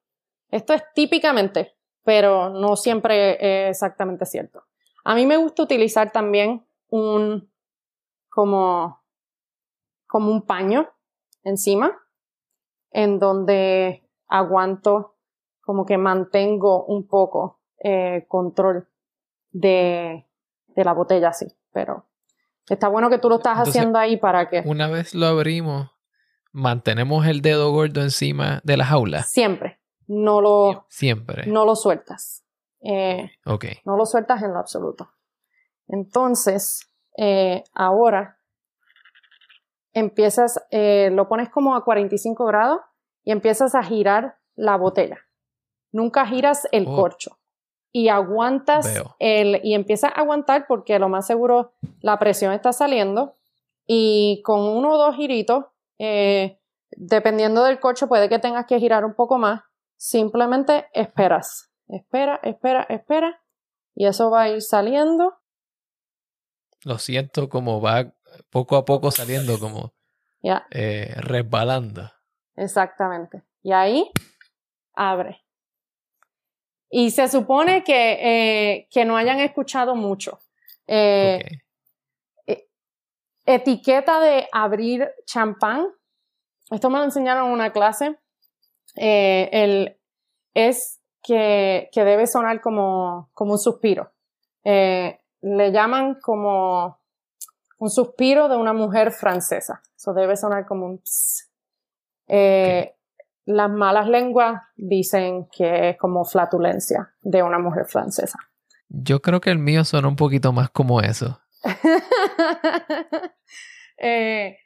[0.50, 4.64] Esto es típicamente, pero no siempre es exactamente cierto.
[5.04, 7.52] A mí me gusta utilizar también un
[8.30, 9.00] como
[10.10, 10.90] como un paño
[11.44, 11.96] encima,
[12.90, 15.16] en donde aguanto,
[15.62, 18.88] como que mantengo un poco eh, control
[19.52, 20.26] de,
[20.68, 22.06] de, la botella así, pero
[22.70, 24.62] está bueno que tú lo estás haciendo ahí para que...
[24.66, 25.90] Una vez lo abrimos,
[26.52, 29.24] mantenemos el dedo gordo encima de la jaula.
[29.24, 30.86] Siempre, no lo...
[30.90, 31.46] Siempre.
[31.48, 32.44] No lo sueltas.
[32.82, 33.66] Eh, ok.
[33.86, 35.12] No lo sueltas en lo absoluto.
[35.88, 36.88] Entonces,
[37.18, 38.40] eh, ahora
[39.94, 42.82] empiezas, eh, lo pones como a 45 grados
[43.24, 45.18] y empiezas a girar la botella.
[45.92, 46.96] Nunca giras el oh.
[46.96, 47.39] corcho.
[47.92, 53.36] Y aguantas el, y empiezas a aguantar porque lo más seguro la presión está saliendo.
[53.88, 55.66] Y con uno o dos giritos,
[55.98, 56.60] eh,
[56.92, 59.62] dependiendo del corcho, puede que tengas que girar un poco más.
[59.98, 61.72] Simplemente esperas.
[61.88, 63.42] Espera, espera, espera.
[63.96, 65.40] Y eso va a ir saliendo.
[66.84, 68.14] Lo siento como va
[68.50, 69.94] poco a poco saliendo como
[70.44, 72.12] eh, resbalando.
[72.56, 73.44] Exactamente.
[73.62, 74.12] Y ahí
[74.94, 75.44] abre.
[76.90, 80.40] Y se supone que, eh, que no hayan escuchado mucho.
[80.88, 81.44] Eh,
[83.46, 85.88] etiqueta de abrir champán.
[86.72, 88.18] Esto me lo enseñaron en una clase.
[88.96, 89.98] el,
[90.54, 94.12] es que, que, debe sonar como, como un suspiro.
[94.64, 97.00] le llaman como
[97.80, 99.82] un suspiro de una mujer francesa.
[99.96, 101.02] Eso debe sonar como un
[102.28, 102.96] eh,
[103.52, 108.38] Las malas lenguas dicen que es como flatulencia de una mujer francesa.
[108.90, 111.42] Yo creo que el mío suena un poquito más como eso.
[114.02, 114.58] Eh,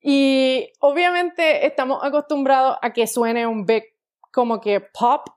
[0.00, 3.84] y obviamente estamos acostumbrados a que suene un big
[4.32, 5.28] como que pop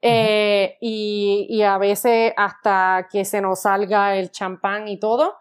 [0.00, 5.36] eh, y, y, a veces hasta que se nos salga el champán y todo.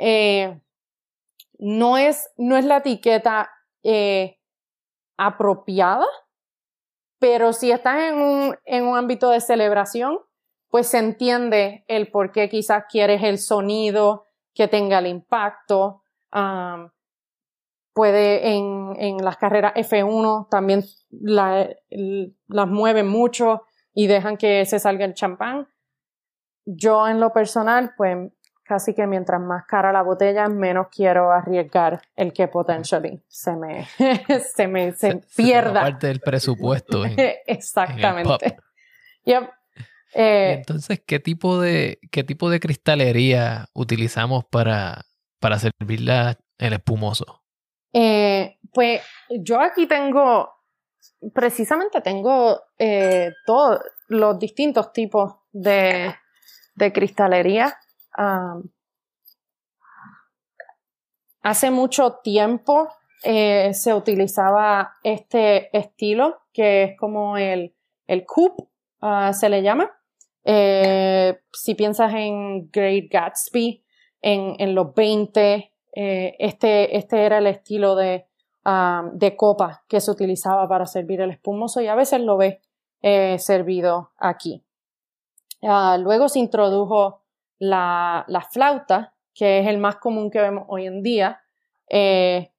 [0.00, 0.60] Eh,
[1.60, 3.52] no es, no es la etiqueta
[5.16, 6.06] apropiada,
[7.18, 10.18] pero si estás en un, en un ámbito de celebración,
[10.68, 16.02] pues se entiende el por qué quizás quieres el sonido que tenga el impacto.
[17.94, 21.68] puede en, en, las carreras F1 también la,
[22.48, 23.62] las mueven mucho
[23.94, 25.68] y dejan que se salga el champán.
[26.66, 28.32] Yo en lo personal, pues
[28.66, 33.86] casi que mientras más cara la botella, menos quiero arriesgar el que potentially se me,
[34.54, 35.82] se me se, pierda.
[35.82, 37.04] parte del presupuesto.
[37.46, 38.56] Exactamente.
[40.14, 45.04] Eh, entonces, ¿qué tipo de, qué tipo de cristalería utilizamos para,
[45.40, 46.00] para servir
[46.58, 47.42] el espumoso?
[47.92, 50.50] Eh, pues yo aquí tengo,
[51.34, 56.14] precisamente tengo eh, todos los distintos tipos de,
[56.74, 57.76] de cristalería
[61.42, 62.88] hace mucho tiempo
[63.22, 67.74] eh, se utilizaba este estilo que es como el,
[68.06, 68.64] el coupe,
[69.00, 69.90] ah, se le llama.
[70.44, 73.84] Eh, si piensas en Great Gatsby,
[74.22, 78.26] en, en los 20, eh, este, este era el estilo de,
[79.12, 82.58] de copa que se utilizaba para servir el espumoso y a veces lo ves
[83.38, 84.64] servido aquí.
[85.62, 87.22] Ah, luego se introdujo
[87.58, 91.40] la, la, flauta, que es el más común que vemos hoy en día,
[91.88, 92.52] eh,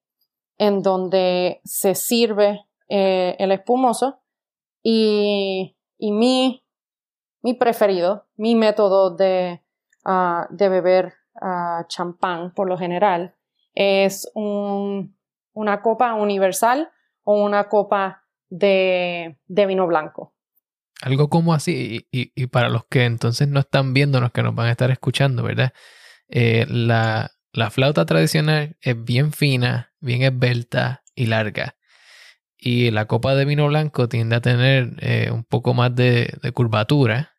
[0.58, 4.22] en donde se sirve eh, el espumoso
[4.82, 6.64] y, y mi,
[7.42, 9.62] mi, preferido, mi método de,
[10.06, 13.36] ah, de beber uh, champán por lo general
[13.76, 15.16] es un,
[15.54, 16.90] una copa universal
[17.24, 20.34] o una copa de, de vino blanco.
[21.02, 24.72] Algo como así, y, para los que entonces no están viéndonos, que nos van a
[24.72, 25.74] estar escuchando, ¿verdad?
[26.28, 27.32] Eh, la,
[27.72, 31.76] flauta tradicional es bien fina, bien esbelta y larga.
[32.58, 37.34] Y la copa de vino blanco tiende a tener eh, un poco más de, curvatura.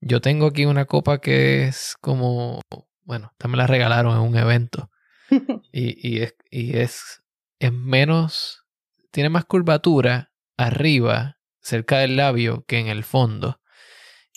[0.00, 2.60] Yo tengo aquí una copa que es como,
[3.04, 4.90] bueno, esta me la regalaron en un evento.
[5.72, 7.22] y, es, y es,
[7.58, 8.64] es menos,
[9.10, 13.60] tiene más curvatura arriba cerca del labio que en el fondo.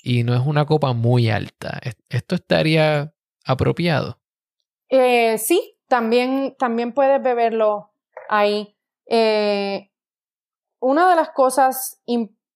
[0.01, 1.79] Y no es una copa muy alta.
[2.09, 3.13] ¿Esto estaría
[3.43, 4.19] apropiado?
[4.89, 7.91] Eh, sí, también, también puedes beberlo
[8.29, 8.77] ahí.
[9.07, 9.91] Eh,
[10.79, 12.01] una de las cosas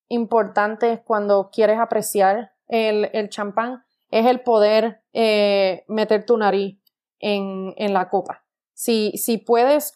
[0.08, 6.78] importantes cuando quieres apreciar el, champán es el poder eh, meter tu nariz
[7.20, 8.46] en, en, la copa.
[8.74, 9.94] Si, si puedes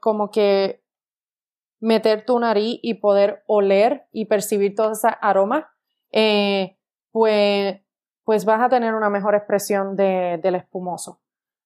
[0.00, 0.83] como que
[1.84, 5.66] meter tu nariz y poder oler y percibir todos esos aromas,
[6.12, 6.78] eh,
[7.12, 7.78] pues,
[8.24, 11.20] pues vas a tener una mejor expresión del espumoso.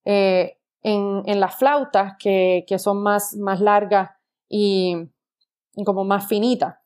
[0.04, 4.10] Eh, en, las flautas, que, que son más, más largas
[4.48, 5.08] y,
[5.84, 6.76] como más finitas,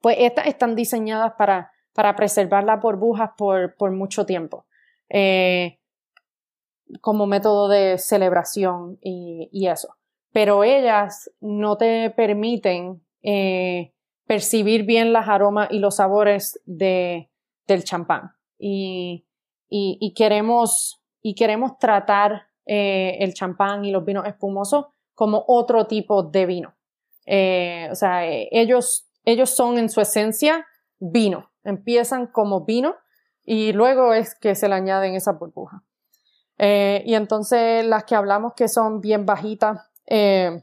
[0.00, 4.66] pues estas están diseñadas para, para preservar las burbujas por, por mucho tiempo.
[5.08, 5.78] Eh,
[7.00, 9.94] como método de celebración y eso
[10.32, 13.92] pero ellas no te permiten eh,
[14.26, 17.30] percibir bien las aromas y los sabores de,
[17.66, 18.32] del champán.
[18.58, 19.26] Y,
[19.68, 26.22] y, queremos, y queremos tratar eh, el champán y los vinos espumosos como otro tipo
[26.22, 26.74] de vino.
[27.26, 30.66] Eh, o sea, ellos, ellos son en su esencia
[30.98, 31.50] vino.
[31.64, 32.94] Empiezan como vino
[33.44, 35.82] y luego es que se le añaden esa burbuja.
[36.58, 40.62] y entonces las que hablamos que son bien bajitas eh,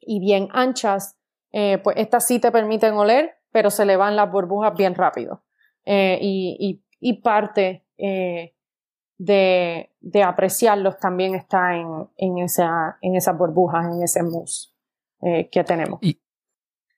[0.00, 1.16] y bien anchas,
[1.52, 5.44] eh, pues estas sí te permiten oler, pero se le van las burbujas bien rápido.
[5.84, 8.54] Eh, y, y, parte de,
[9.18, 14.72] de, apreciarlos también está en, en, esa, en esas burbujas, en ese mousse
[15.20, 16.00] que tenemos.
[16.02, 16.20] ¿Y,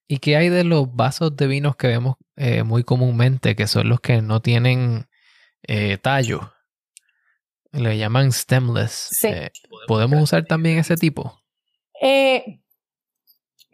[0.08, 2.16] ¿Y qué hay de los vasos de vinos que vemos
[2.64, 5.08] muy comúnmente, que son los que no tienen
[6.02, 6.52] tallo?
[7.72, 9.26] Le llaman stemless.
[9.88, 11.40] ¿Podemos usar también ese tipo?
[12.00, 12.60] Eh,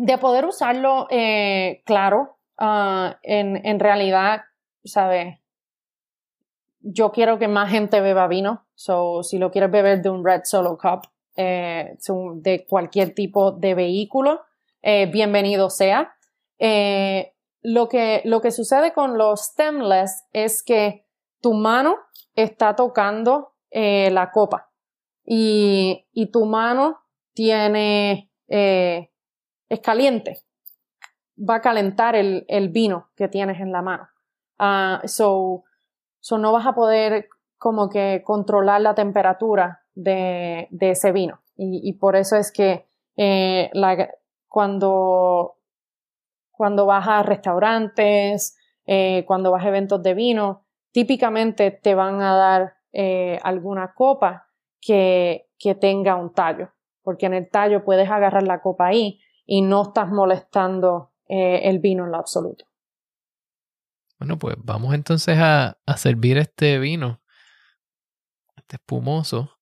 [0.03, 4.43] de poder usarlo, eh, claro, ah, en, en, realidad,
[4.85, 5.39] ¿sabes?
[6.81, 10.43] Yo quiero que más gente beba vino, so si lo quieres beber de un Red
[10.45, 11.03] Solo Cup,
[11.37, 11.97] eh,
[12.35, 14.43] de cualquier tipo de vehículo,
[14.83, 16.17] eh, bienvenido sea.
[17.65, 21.07] Lo, que, lo que sucede con los stemless es que
[21.41, 21.97] tu mano
[22.35, 24.71] está tocando la copa
[25.25, 27.02] y, y tu mano
[27.35, 29.11] tiene, eh,
[29.69, 30.39] es caliente,
[31.39, 34.09] va a calentar el, el, vino que tienes en la mano.
[34.59, 35.65] Uh, so,
[36.21, 37.29] so, no vas a poder
[37.59, 41.41] como que controlar la temperatura de, de ese vino.
[41.57, 43.71] Y, por eso es que eh,
[44.49, 45.59] cuando,
[46.51, 52.35] cuando vas a restaurantes, eh, cuando vas a eventos de vino, típicamente te van a
[52.35, 52.75] dar
[53.43, 54.49] alguna copa
[54.81, 56.73] que, que tenga un tallo
[57.03, 61.79] porque en el tallo puedes agarrar la copa ahí y no estás molestando eh, el
[61.79, 62.67] vino en lo absoluto.
[64.19, 67.21] Bueno, pues vamos entonces a, servir este vino,
[68.57, 69.59] este espumoso.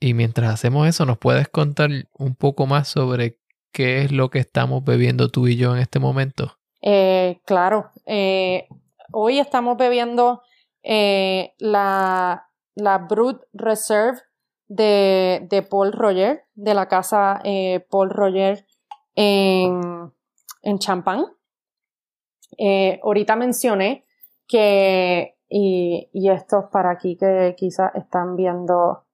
[0.00, 3.38] Y mientras hacemos eso, ¿nos puedes contar un poco más sobre
[3.72, 6.58] qué es lo que estamos bebiendo tú y yo en este momento?
[6.80, 8.66] Eh, claro, eh,
[9.12, 10.42] hoy estamos bebiendo
[10.82, 14.18] la, la Brut Reserve
[14.74, 18.66] de, de Paul Roger, de la casa eh, Paul Roger
[19.14, 20.12] en,
[20.62, 21.26] en Champagne.
[22.58, 24.06] Eh, ahorita mencioné
[24.46, 29.04] que, y, y esto es para aquí que quizás están viendo,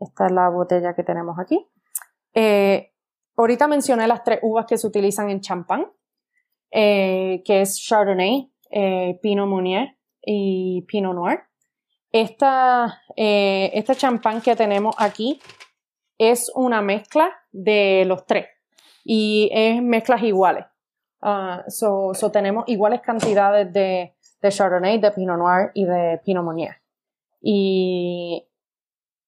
[0.00, 1.66] esta es la botella que tenemos aquí.
[2.34, 2.92] Eh,
[3.36, 5.92] ahorita mencioné las tres uvas que se utilizan en champán,
[6.70, 8.50] que es Chardonnay,
[9.22, 11.44] Pinot Meunier y Pinot Noir.
[12.14, 15.40] Esta, eh, este champán que tenemos aquí
[16.16, 18.46] es una mezcla de los tres
[19.02, 20.64] y es mezclas iguales.
[21.20, 24.14] Uh, so, tenemos iguales cantidades de,
[24.48, 26.76] Chardonnay, de Pinot Noir y de Pinot Meunier.
[27.40, 28.46] Y,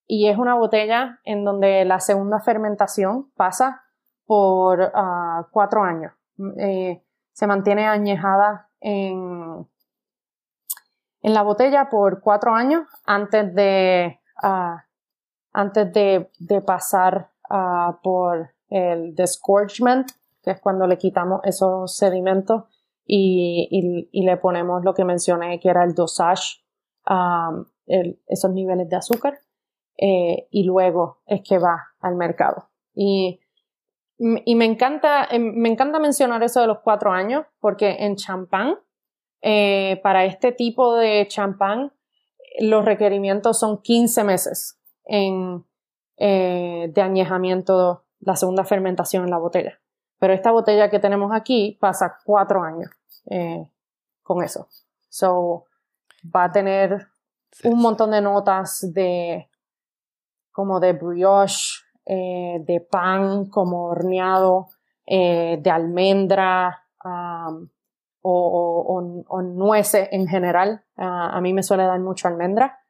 [0.07, 3.83] y es una botella en donde la segunda fermentación pasa
[4.27, 6.13] por uh, cuatro años.
[6.61, 9.67] Eh, se mantiene añejada en,
[11.27, 14.77] en la botella por cuatro años antes de, uh,
[15.53, 20.09] antes de, de pasar uh, por el disgorgement,
[20.41, 22.67] que es cuando le quitamos esos sedimentos
[23.05, 26.65] y, le ponemos lo que mencioné, que era el dosage,
[27.11, 29.41] um, esos niveles de azúcar,
[29.99, 32.69] eh, y luego es que va al mercado.
[32.95, 33.41] Y,
[34.19, 38.77] me, encanta, em, me encanta mencionar eso de los cuatro años, porque en champán,
[39.49, 41.93] eh, para este tipo de champán,
[42.59, 45.65] los requerimientos son 15 meses en,
[46.17, 49.79] eh, de añejamiento, la segunda fermentación en la botella.
[50.19, 52.91] Pero esta botella que tenemos aquí pasa cuatro años
[53.31, 53.71] eh,
[54.25, 54.67] con eso.
[55.09, 55.67] So,
[56.35, 57.07] va a tener
[57.63, 59.49] un montón de notas de
[60.51, 64.71] como de brioche, eh, de pan como horneado,
[65.07, 67.69] de almendra um,
[68.29, 70.85] o, nueces en general.
[70.97, 72.81] a mí me suele dar mucho almendra.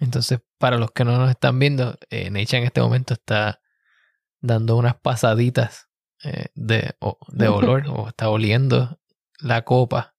[0.00, 3.60] Entonces, para los que no nos están viendo, eh, Necha en este momento está
[4.40, 5.88] dando unas pasaditas
[6.24, 6.94] eh, de,
[7.28, 8.98] de, olor o está oliendo
[9.40, 10.14] la copa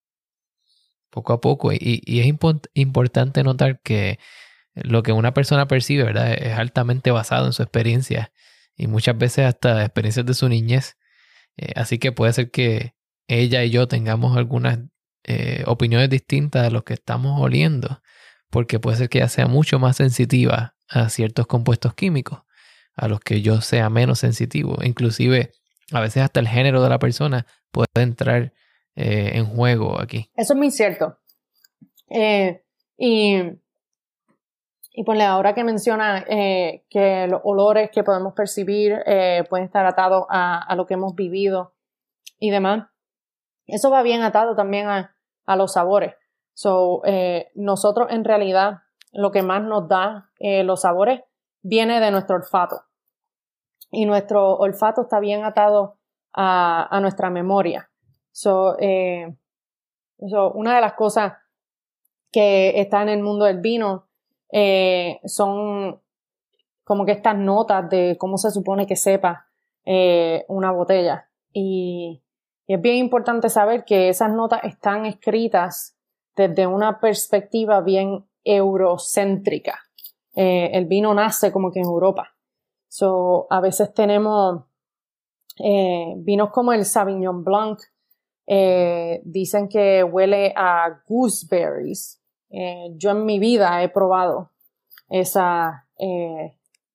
[1.10, 1.72] poco a poco.
[1.72, 2.28] Y, es
[2.74, 4.20] importante notar que
[4.74, 6.34] lo que una persona percibe, ¿verdad?
[6.34, 8.32] Es altamente basado en su experiencia
[8.76, 10.98] y muchas veces hasta experiencias de su niñez.
[11.58, 12.96] Eh, así que puede ser que
[13.28, 14.80] ella y yo tengamos algunas
[15.66, 18.00] opiniones distintas de lo que estamos oliendo
[18.56, 22.44] porque puede ser que ella sea mucho más sensitiva a ciertos compuestos químicos,
[22.96, 24.78] a los que yo sea menos sensitivo.
[24.82, 25.52] Inclusive,
[25.92, 28.54] a veces hasta el género de la persona puede entrar
[28.96, 30.32] eh, en juego aquí.
[30.36, 31.20] Eso es muy cierto.
[32.10, 32.64] Eh,
[32.98, 33.42] y,
[34.96, 39.04] y ponle ahora que menciona eh, que los olores que podemos percibir
[39.50, 41.74] pueden estar atados a, lo que hemos vivido
[42.40, 42.88] y demás,
[43.68, 46.16] eso va bien atado también a los sabores.
[46.56, 51.22] So, eh, nosotros en realidad lo que más nos da eh, los sabores
[51.62, 52.84] viene de nuestro olfato.
[53.92, 56.00] Y nuestro olfato está bien atado
[56.34, 57.90] a, nuestra memoria.
[58.32, 59.36] So, eh,
[60.18, 61.34] una de las cosas
[62.32, 64.05] que está en el mundo del vino
[65.26, 66.02] son
[66.84, 69.48] como que estas notas de cómo se supone que sepa
[70.48, 71.30] una botella.
[71.54, 72.22] y
[72.68, 75.96] es bien importante saber que esas notas están escritas
[76.36, 79.80] desde una perspectiva bien eurocéntrica.
[80.36, 82.36] Eh, el vino nace como que en Europa.
[82.88, 84.66] So, a veces tenemos
[85.64, 87.80] eh, vinos como el Sauvignon Blanc,
[88.48, 92.22] eh, dicen que huele a gooseberries.
[92.50, 94.52] Yo en mi vida he probado
[95.10, 95.88] esa,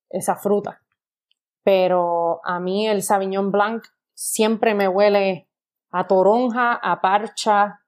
[0.09, 0.83] esa fruta,
[1.63, 3.85] pero a mí el Sauvignon Blanc
[4.15, 5.49] siempre me huele
[5.91, 7.81] a toronja, a parcha,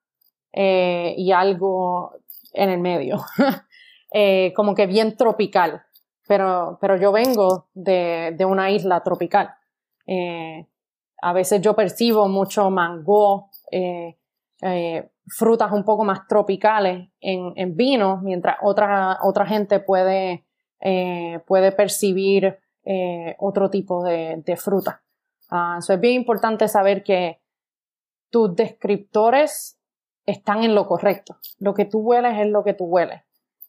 [0.52, 2.12] eh, y algo
[2.52, 3.24] en el medio,
[4.12, 5.82] eh, como que bien tropical.
[6.28, 9.54] Pero, pero yo vengo de, de una isla tropical.
[10.06, 10.66] Eh,
[11.20, 13.50] a veces yo percibo mucho mango,
[15.26, 20.44] frutas un poco más tropicales en, en vino, mientras otra, otra gente puede,
[21.46, 22.58] puede percibir
[23.38, 25.02] otro tipo de, fruta.
[25.50, 27.42] Uh, es bien importante saber que
[28.30, 29.78] tus descriptores
[30.26, 31.36] están en lo correcto.
[31.58, 33.22] Lo que tú hueles es lo que tú hueles.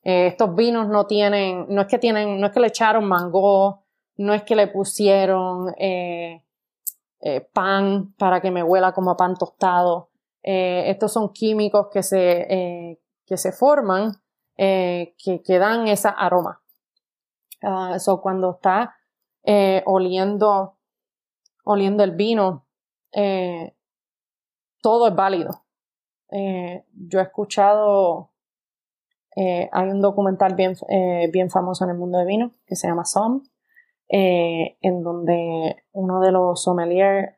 [0.03, 3.83] Eh, estos vinos no tienen, no es que tienen, no es que le echaron mango,
[4.17, 6.43] no es que le pusieron eh,
[7.21, 10.09] eh, pan para que me huela como pan tostado.
[10.43, 14.11] Estos son químicos que se, que se forman,
[14.57, 16.61] que, que, dan esa aroma.
[17.95, 18.95] Eso ah, cuando está
[19.85, 20.77] oliendo,
[21.63, 22.67] oliendo el vino,
[24.81, 25.63] todo es válido.
[26.35, 28.31] Eh, yo he escuchado,
[29.35, 32.87] eh, hay un documental bien, eh, bien famoso en el mundo de vino que se
[32.87, 33.43] llama Som,
[34.09, 37.35] en donde uno de los sommeliers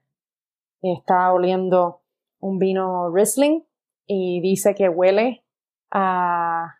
[0.81, 2.01] está oliendo
[2.45, 3.65] un vino Riesling
[4.05, 5.45] y dice que huele
[5.91, 6.75] a...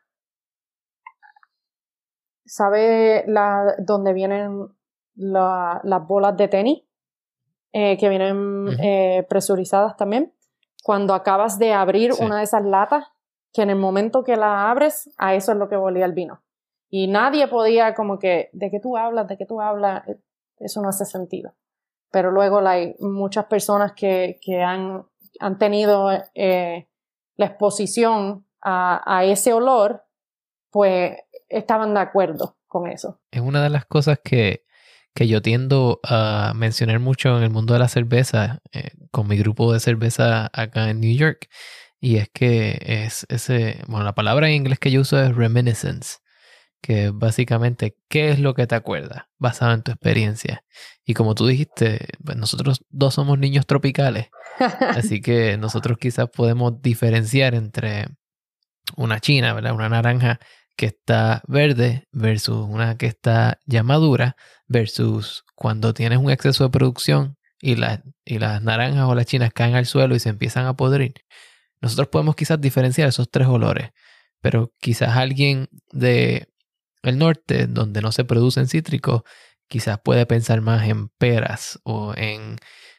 [2.46, 4.68] ¿Sabe la, dónde vienen
[5.16, 6.82] las bolas de tenis?
[7.74, 8.78] que vienen
[9.28, 10.34] presurizadas también
[10.86, 13.08] cuando acabas de abrir una de esas latas,
[13.52, 16.44] que en el momento que la abres, a eso es lo que volía el vino.
[16.92, 19.28] Y nadie podía como que, ¿de qué tú hablas?
[19.28, 20.08] ¿De qué tú hablas?
[20.08, 20.20] Eh,
[20.60, 21.56] eso no hace sentido.
[22.12, 25.08] Pero luego hay muchas personas que, que han,
[25.40, 26.88] han, tenido eh,
[27.36, 30.04] la exposición a, ese olor,
[30.72, 31.18] pues
[31.50, 33.20] estaban de acuerdo con eso.
[33.32, 34.66] Es una de las cosas que
[35.16, 39.38] que yo tiendo a mencionar mucho en el mundo de la cerveza eh, con mi
[39.38, 41.50] grupo de cerveza acá en New York.
[42.02, 46.18] Y es que es ese, bueno, la palabra en inglés que yo uso es reminiscence,
[46.86, 50.64] que básicamente qué es lo que te acuerdas basado en tu experiencia.
[51.04, 54.28] Y como tú dijiste, pues, nosotros dos somos niños tropicales,
[54.92, 58.10] así que nosotros quizás podemos diferenciar entre
[58.98, 59.74] una china, ¿verdad?
[59.74, 60.40] Una naranja
[60.76, 64.36] que está verde versus una que está ya madura
[64.68, 67.78] versus cuando tienes un exceso de producción y,
[68.26, 71.16] y las naranjas o las chinas caen al suelo y se empiezan a podrir.
[71.82, 73.90] Nosotros podemos quizás diferenciar esos tres olores,
[74.40, 76.48] pero quizás alguien de
[77.06, 79.24] el norte, donde no se producen cítricos,
[79.68, 82.58] quizás puede pensar más en peras o en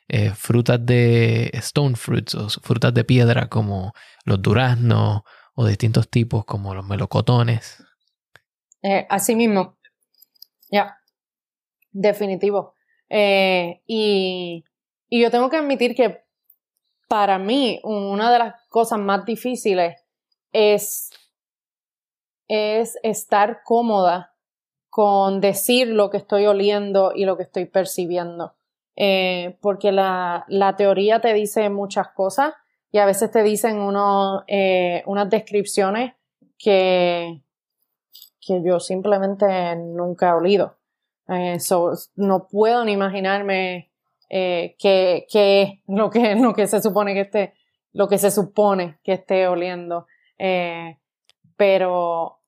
[0.09, 3.93] eh, frutas de stone fruits o frutas de piedra como
[4.25, 5.23] los duraznos
[5.55, 7.83] o distintos tipos como los melocotones.
[8.83, 9.79] Eh, así mismo.
[10.71, 10.99] Ya.
[11.91, 12.75] Definitivo.
[13.09, 14.65] Eh, y,
[15.09, 16.25] y yo tengo que admitir que
[17.09, 19.97] para mí una de las cosas más difíciles
[20.53, 21.11] es
[22.49, 24.35] es estar cómoda
[24.97, 28.55] con decir lo que estoy oliendo y lo que estoy percibiendo.
[28.97, 32.55] Eh, porque la, la, teoría te dice muchas cosas
[32.91, 33.79] y a veces te dicen
[34.47, 36.15] eh, unas descripciones
[36.57, 37.43] que,
[38.41, 40.79] que yo simplemente nunca he olido.
[41.29, 41.59] Eh,
[42.15, 43.91] no puedo ni imaginarme
[44.31, 47.53] qué, qué lo que, lo que se supone que esté,
[47.93, 50.07] lo que se supone que esté oliendo.
[51.57, 52.41] Pero,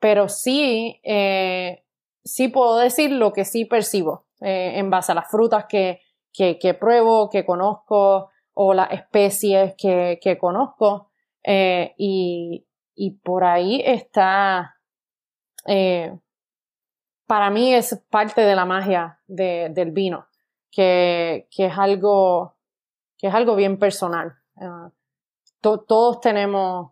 [0.00, 1.84] pero sí, eh,
[2.24, 6.00] sí puedo decir lo que sí percibo eh, en base a las frutas que,
[6.32, 11.10] que, pruebo, que conozco o las especies que, que conozco.
[11.44, 14.76] Eh, y, y, por ahí está,
[17.26, 20.26] para mí es parte de la magia de, del vino,
[20.70, 22.54] que, que, es algo,
[23.18, 24.36] que es algo bien personal.
[25.60, 26.91] todos tenemos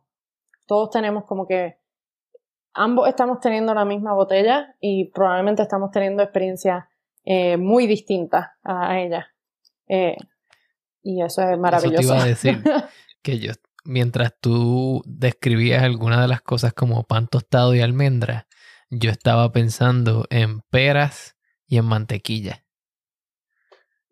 [0.71, 1.81] todos tenemos como que
[2.75, 6.85] ambos estamos teniendo la misma botella y probablemente estamos teniendo experiencias
[7.25, 9.35] eh, muy distintas a ella.
[9.89, 10.17] Eh,
[11.03, 12.01] y eso es maravilloso.
[12.01, 12.63] Eso te iba a decir
[13.23, 13.51] que yo,
[13.85, 18.47] mientras tú describías algunas de las cosas como pan tostado y almendra,
[18.91, 22.65] yo estaba pensando en peras y en mantequilla.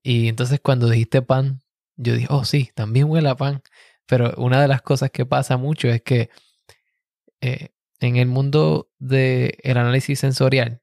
[0.02, 1.60] Y entonces cuando dijiste pan,
[1.94, 3.62] yo dije, oh sí, también huele a pan.
[4.06, 6.30] Pero una de las cosas que pasa mucho es que
[7.40, 7.70] eh,
[8.00, 10.82] en el mundo del análisis sensorial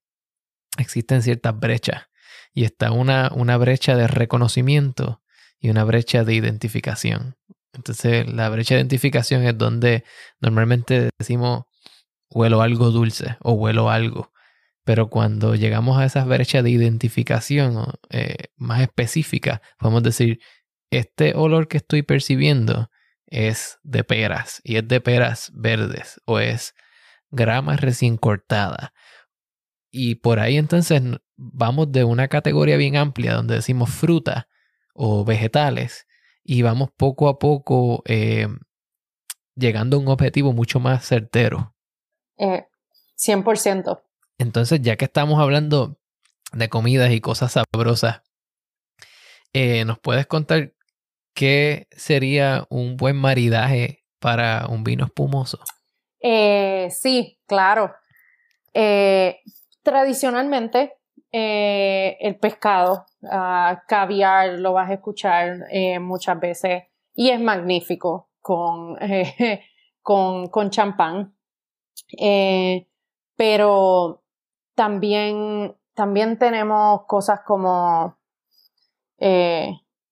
[0.77, 2.07] existen ciertas brechas
[2.53, 5.21] y está una, una brecha de reconocimiento
[5.59, 7.37] y una brecha de identificación.
[7.73, 10.03] Entonces, la brecha de identificación es donde
[10.39, 11.65] normalmente decimos
[12.29, 14.31] huelo algo dulce o huelo algo.
[14.83, 20.39] Pero cuando llegamos a esas brechas de identificación eh, más específicas, podemos decir,
[20.91, 22.89] este olor que estoy percibiendo
[23.35, 26.73] es de peras y es de peras verdes o es
[27.31, 28.93] grama recién cortada.
[29.91, 31.01] Y por ahí entonces
[31.35, 34.47] vamos de una categoría bien amplia donde decimos fruta
[34.93, 36.07] o vegetales
[36.45, 38.47] y vamos poco a poco eh,
[39.55, 41.75] llegando a un objetivo mucho más certero.
[42.37, 43.97] 100%.
[43.97, 44.01] Eh,
[44.37, 45.97] entonces, ya que estamos hablando
[46.53, 48.21] de comidas y cosas sabrosas,
[49.51, 50.74] eh, ¿nos puedes contar
[51.35, 55.59] qué sería un buen maridaje para un vino espumoso?
[56.19, 57.93] Eh, sí, claro.
[58.73, 59.41] Eh,
[59.83, 60.93] tradicionalmente,
[61.31, 65.59] eh, el pescado, uh, caviar, lo vas a escuchar
[65.99, 66.83] muchas veces
[67.13, 68.97] y es magnífico con,
[70.01, 71.35] con, con champán.
[73.35, 74.23] pero
[74.73, 78.17] también, también tenemos cosas como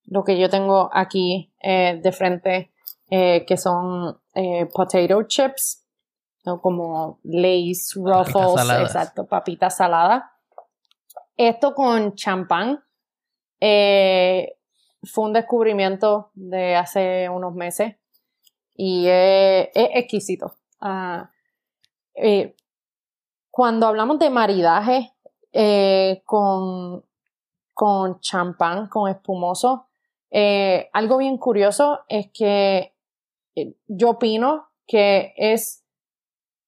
[0.06, 2.72] lo que yo tengo aquí de frente,
[3.10, 4.20] que son
[4.74, 5.84] potato chips
[6.62, 10.24] como Lays, Ruffles, exacto, papitas saladas.
[11.38, 12.84] Esto con champán
[13.60, 14.58] eh,
[15.04, 17.96] fue un descubrimiento de hace unos meses
[18.76, 20.58] y es, exquisito.
[20.82, 21.32] Ah,
[22.16, 22.56] eh,
[23.50, 25.14] cuando hablamos de maridaje
[25.54, 27.06] eh, con,
[27.74, 29.88] con champán, con espumoso,
[30.34, 32.96] algo bien curioso es que
[33.88, 35.84] yo opino que es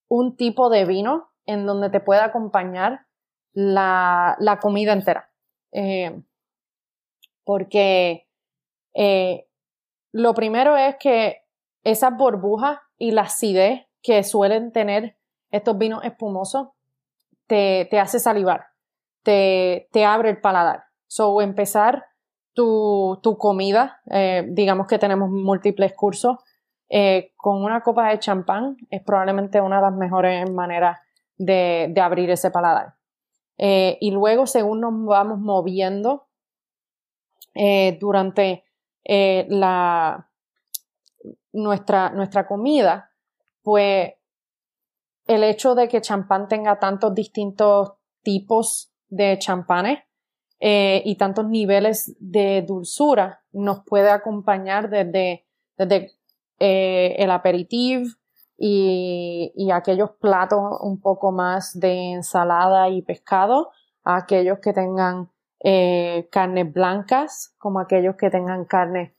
[0.08, 3.06] un tipo de vino en donde te pueda acompañar
[3.54, 5.32] la, la comida entera.
[5.72, 6.22] Eh,
[7.44, 8.28] porque
[8.94, 9.48] eh,
[10.12, 11.44] lo primero es que
[11.84, 15.18] esas burbujas y la acidez que suelen tener
[15.52, 16.70] estos vinos espumosos
[17.48, 18.68] te, te hace salivar,
[19.24, 20.86] te, te abre el paladar.
[21.08, 22.06] So, empezar
[22.56, 26.38] tu, tu comida, eh, digamos que tenemos múltiples cursos,
[26.90, 31.00] eh, con una copa de champán es probablemente una de las mejores maneras
[31.38, 32.96] de, abrir ese paladar.
[33.58, 36.28] Eh, y luego, según nos vamos moviendo
[38.00, 38.66] durante
[39.06, 40.30] la,
[41.54, 43.12] nuestra, nuestra comida,
[43.64, 44.14] pues
[45.26, 47.94] el hecho de que champán tenga tantos distintos
[48.24, 50.00] tipos de champanes
[50.68, 55.46] eh, y tantos niveles de dulzura nos puede acompañar desde,
[55.78, 56.14] desde
[56.58, 58.06] eh, el aperitivo
[58.58, 63.70] y, y, aquellos platos un poco más de ensalada y pescado,
[64.04, 65.30] a aquellos que tengan
[65.64, 69.14] eh, carnes blancas, como aquellos que tengan carne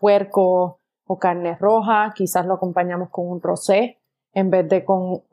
[0.00, 4.00] puerco o carne roja, quizás lo acompañamos con un rosé
[4.32, 5.24] en vez de con,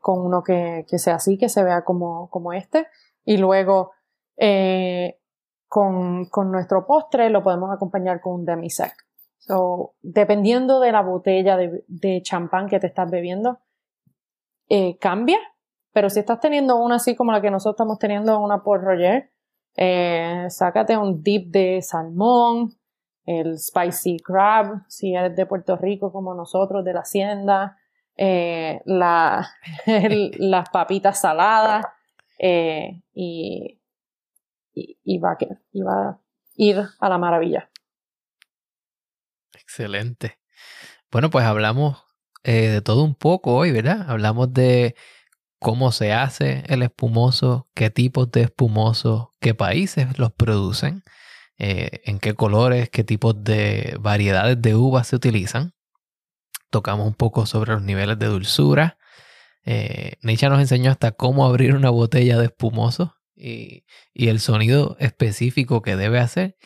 [0.00, 2.86] con uno que, que, sea así, que se vea como, como este
[3.28, 3.92] y luego
[4.38, 5.20] eh,
[5.68, 8.94] con, con, nuestro postre lo podemos acompañar con un demi-sec.
[9.36, 13.58] So, dependiendo de la botella de, champán que te estás bebiendo,
[14.70, 15.38] eh, cambia,
[15.92, 19.30] pero si estás teniendo una así como la que nosotros estamos teniendo, una por Roger,
[19.76, 22.78] eh, sácate un dip de salmón,
[23.26, 27.76] el spicy crab, si eres de Puerto Rico como nosotros, de la hacienda,
[28.16, 29.46] la,
[30.38, 31.84] las papitas saladas,
[32.38, 33.78] eh, y,
[35.18, 36.20] va a,
[36.54, 37.70] ir a la maravilla.
[39.54, 40.38] Excelente.
[41.10, 42.04] Bueno, pues hablamos
[42.44, 44.08] eh, de todo un poco hoy, ¿verdad?
[44.08, 44.94] Hablamos de
[45.58, 51.02] cómo se hace el espumoso, qué tipos de espumoso, qué países los producen,
[51.58, 55.74] eh, en qué colores, qué tipos de variedades de uvas se utilizan.
[56.70, 58.98] Tocamos un poco sobre los niveles de dulzura,
[59.70, 65.94] eh, nos enseñó hasta cómo abrir una botella de espumoso y, el sonido específico que
[65.94, 66.56] debe hacer,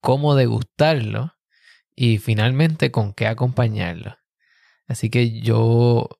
[0.00, 1.32] cómo degustarlo
[1.96, 4.18] y finalmente con qué acompañarlo.
[4.86, 6.10] Así que yo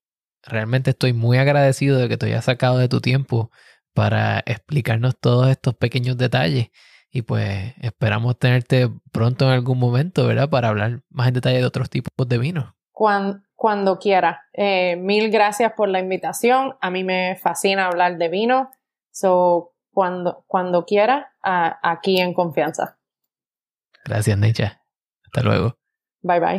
[0.43, 3.51] realmente estoy muy agradecido de que te hayas sacado de tu tiempo
[3.93, 6.71] para explicarnos todos estos pequeños detalles.
[7.11, 10.49] Y pues esperamos tenerte pronto en algún momento, ¿verdad?
[10.49, 12.73] Para hablar más en detalle de otros tipos de vinos.
[12.93, 14.45] Cuando, cuando quiera.
[14.53, 16.77] Eh, mil gracias por la invitación.
[16.83, 18.71] A mí me fascina hablar de vino.
[19.11, 22.99] So, cuando, cuando quiera, aquí en confianza.
[24.05, 24.83] Gracias, Necha.
[25.25, 25.79] Hasta luego.
[26.21, 26.59] Bye bye.